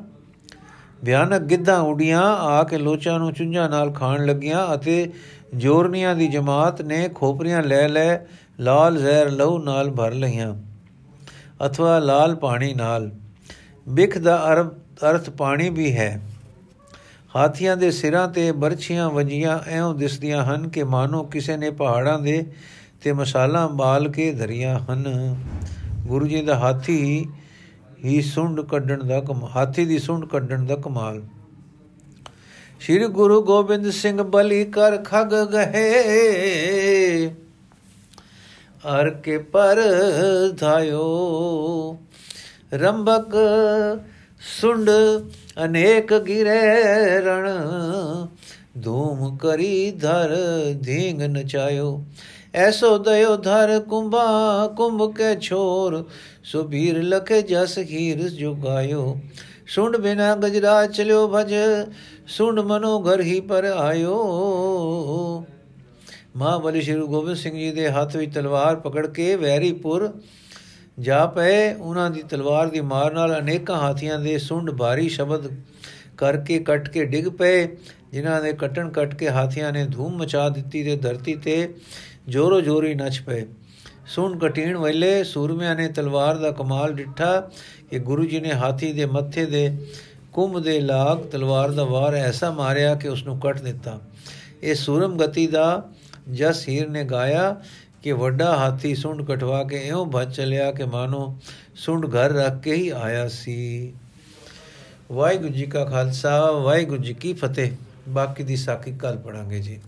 ਭਿਆਨਕ 1.05 1.41
ਗਿੱਧਾਂ 1.41 1.79
ਉਡੀਆਂ 1.81 2.21
ਆ 2.21 2.63
ਕੇ 2.63 2.77
ਲੋਚਾਂ 2.77 3.17
ਨੂੰ 3.19 3.33
ਚੁੰਝਾਂ 3.33 3.69
ਨਾਲ 3.69 3.91
ਖਾਣ 3.91 4.25
ਲੱਗੀਆਂ 4.25 4.73
ਅਤੇ 4.75 5.11
ਜੋਰਨੀਆਂ 5.55 6.15
ਦੀ 6.15 6.27
ਜਮਾਤ 6.27 6.81
ਨੇ 6.81 7.09
ਖੋਪਰੀਆਂ 7.15 7.63
ਲੈ 7.63 7.87
ਲੈ 7.87 8.19
ਲਾਲ 8.59 8.97
ਜ਼ਹਿਰ 8.97 9.31
ਲਹੂ 9.31 9.57
ਨਾਲ 9.63 9.91
ਭਰ 9.91 10.13
ਲਈਆਂ। 10.13 10.53
ਅਥਵਾ 11.65 11.99
ਲਾਲ 11.99 12.35
ਪਾਣੀ 12.35 12.73
ਨਾਲ। 12.73 13.11
ਬਿਖ 13.89 14.17
ਦਾ 14.17 14.53
ਅਰਥ 15.09 15.29
ਪਾਣੀ 15.29 15.69
ਵੀ 15.69 15.97
ਹੈ। 15.97 16.21
ਹਾਥੀਆਂ 17.35 17.77
ਦੇ 17.77 17.91
ਸਿਰਾਂ 17.91 18.27
ਤੇ 18.27 18.51
ਬਰਛੀਆਂ 18.51 19.09
ਵਜੀਆਂ 19.09 19.59
ਐਉਂ 19.67 19.95
ਦਿਸਦੀਆਂ 19.95 20.43
ਹਨ 20.45 20.69
ਕਿ 20.69 20.83
ਮਾਨੋ 20.83 21.23
ਕਿਸੇ 21.23 21.57
ਨੇ 21.57 21.71
ਪਹਾੜਾਂ 21.71 22.19
ਦੇ 22.19 22.53
ਤੇ 23.01 23.13
ਮਸਾਲਾ 23.13 23.67
ਬਾਲ 23.67 24.11
ਕੇ 24.11 24.31
ਧਰੀਆਂ 24.33 24.79
ਹਨ। 24.79 25.35
ਗੁਰੂ 26.07 26.27
ਜੀ 26.27 26.41
ਦਾ 26.41 26.57
ਹਾਥੀ 26.57 27.27
ਹੀ 28.05 28.21
ਸੁੰਡ 28.21 28.61
ਕੱਢਣ 28.61 29.03
ਦਾ 29.03 29.21
ਕਮਾਲ 29.21 29.49
ਹਾਥੀ 29.55 29.85
ਦੀ 29.85 29.99
ਸੁੰਡ 29.99 30.25
ਕੱਢਣ 30.25 30.65
ਦਾ 30.65 30.75
ਕਮਾਲ। 30.75 31.21
ਸ੍ਰੀ 32.79 33.07
ਗੁਰੂ 33.07 33.41
ਗੋਬਿੰਦ 33.43 33.89
ਸਿੰਘ 33.89 34.23
ਬਲੀ 34.23 34.65
ਕਰ 34.65 34.97
ਖਗ 34.97 35.33
ਗਏ 35.51 37.35
ਅਰ 38.87 39.09
ਕੇ 39.09 39.37
ਪਰ 39.37 39.81
ਧਾਇਓ। 40.59 41.97
ਰੰਬਕ 42.73 43.35
ਸੁੰਡ 44.61 44.89
ਅਨੇਕ 45.65 46.13
ਗਿਰੇ 46.13 46.61
ਰਣ। 47.19 47.49
ਧੂਮ 48.83 49.37
ਕਰੀ 49.37 49.91
ਧਰ 49.91 50.35
ਧੀਂਗ 50.83 51.21
ਨਚਾਇਓ। 51.21 52.03
ਐਸੋ 52.53 52.97
ਦਇਓ 52.97 53.35
ਧਰ 53.35 53.79
ਕੁੰਭਾ 53.79 54.67
ਕੁੰਭ 54.67 55.15
ਕੇ 55.15 55.39
ਛੋਰ। 55.39 56.05
ਸੁਬੀਰ 56.43 57.03
ਲਖੇ 57.03 57.41
ਜਸ 57.41 57.77
ਹੀਰ 57.77 58.29
ਜੁਗਾਇਓ। 58.29 59.17
ਸੁੰਡ 59.67 59.97
ਬਿਨਾ 59.97 60.35
ਗਜਰਾ 60.35 60.85
ਚਲਿਓ 60.85 61.31
ਭਜ। 61.35 61.53
ਸੁੰਡ 62.27 62.59
ਮਨੋ 62.59 62.99
ਘਰ 63.01 63.21
ਹੀ 63.21 63.39
ਪਰ 63.39 63.63
ਆਇਓ। 63.63 64.23
ਮਹਾਬਲੀ 66.35 66.81
ਸ਼੍ਰੀ 66.81 66.99
ਗੋਬਿੰਦ 66.99 67.37
ਸਿੰਘ 67.37 67.53
ਜੀ 67.53 67.71
ਦੇ 67.71 67.89
ਹੱਥ 67.91 68.15
ਵਿੱਚ 68.15 68.33
ਤਲਵਾਰ 68.35 68.75
ਪਕੜ 68.75 69.05
ਕੇ 69.07 69.35
ਵੈਰੀਪੁਰ 69.35 70.11
ਜਾ 70.99 71.25
ਪਏ। 71.25 71.73
ਉਹਨਾਂ 71.73 72.09
ਦੀ 72.11 72.23
ਤਲਵਾਰ 72.29 72.69
ਦੀ 72.69 72.81
ਮਾਰ 72.81 73.13
ਨਾਲ 73.13 73.37
ਅਨੇਕਾਂ 73.39 73.77
ਹਾਥੀਆਂ 73.77 74.19
ਦੇ 74.19 74.37
ਸੁੰਡ 74.37 74.71
ਭਾਰੀ 74.71 75.09
ਸ਼ਬਦ 75.09 75.47
ਕਰਕੇ 76.17 76.59
ਕੱਟ 76.59 76.89
ਕੇ 76.89 77.05
ਡਿੱਗ 77.05 77.27
ਪਏ, 77.29 77.67
ਜਿਨ੍ਹਾਂ 78.11 78.41
ਦੇ 78.41 78.53
ਕਟਣ 78.53 78.89
ਕੱਟ 78.89 79.15
ਕੇ 79.15 79.29
ਹਾਥੀਆਂ 79.29 79.71
ਨੇ 79.71 79.85
ਧੂਮ 79.85 80.17
ਮਚਾ 80.17 80.49
ਦਿੱਤੀ 80.49 80.83
ਤੇ 80.83 80.95
ਧਰਤੀ 80.95 81.35
ਤੇ 81.35 81.73
ਜੋਰੋ 82.27 82.61
ਜੋਰੀ 82.61 82.93
ਨੱਚ 82.95 83.21
ਪਏ। 83.21 83.45
ਸੁਣ 84.07 84.37
ਕਟੀਣ 84.39 84.77
ਵੇਲੇ 84.77 85.23
ਸੂਰਮਿਆਂ 85.23 85.75
ਨੇ 85.75 85.87
ਤਲਵਾਰ 85.87 86.37
ਦਾ 86.37 86.51
ਕਮਾਲ 86.51 86.93
ਡਿੱਠਾ 86.93 87.39
ਕਿ 87.91 87.99
ਗੁਰੂ 87.99 88.25
ਜੀ 88.25 88.39
ਨੇ 88.39 88.51
ਹਾਥੀ 88.53 88.91
ਦੇ 88.93 89.05
ਮੱਥੇ 89.05 89.45
ਦੇ 89.45 89.69
ਕੁੰਭ 90.33 90.59
ਦੇ 90.59 90.79
ਲਾਗ 90.79 91.17
ਤਲਵਾਰ 91.31 91.71
ਦਾ 91.71 91.83
ਵਾਰ 91.83 92.13
ਐਸਾ 92.13 92.51
ਮਾਰਿਆ 92.51 92.95
ਕਿ 92.95 93.07
ਉਸ 93.07 93.23
ਨੂੰ 93.25 93.39
ਕੱਟ 93.39 93.61
ਦਿੱਤਾ। 93.61 93.99
ਇਹ 94.63 94.75
ਸੂਰਮ 94.75 95.17
ਗਤੀ 95.17 95.47
ਦਾ 95.47 95.89
ਜਸ 96.31 96.69
ਹੀਰ 96.69 96.89
ਨੇ 96.89 97.03
ਗਾਇਆ 97.03 97.61
ਕਿ 98.03 98.11
ਵੱਡਾ 98.11 98.57
ਹਾਥੀ 98.57 98.95
ਸੁੰਡ 98.95 99.21
ਕਟਵਾ 99.21 99.63
ਕੇ 99.63 99.77
ਇਉਂ 99.77 100.05
ਭੱਜ 100.05 100.35
ਚਲਿਆ 100.35 100.71
ਕਿ 100.71 100.85
ਮਾਨੋ 100.85 101.37
ਸੁੰਡ 101.75 102.05
ਘਰ 102.05 102.31
ਰੱਖ 102.31 102.61
ਕੇ 102.61 102.73
ਹੀ 102.73 102.89
ਆਇਆ 102.89 103.27
ਸੀ। 103.27 103.93
ਵਾਹਿਗੁਰੂ 105.11 105.53
ਜੀ 105.53 105.65
ਕਾ 105.65 105.85
ਖਾਲਸਾ, 105.85 106.51
ਵਾਹਿਗੁਰੂ 106.51 107.03
ਜੀ 107.03 107.13
ਕੀ 107.13 107.33
ਫਤਿਹ। 107.33 107.71
ਬਾਕੀ 108.09 108.43
ਦੀ 108.43 108.55
ਸਾਖੀ 108.55 108.91
ਕੱਲ 108.91 109.17
ਪੜਾਂਗੇ 109.17 109.59
ਜੀ। 109.59 109.79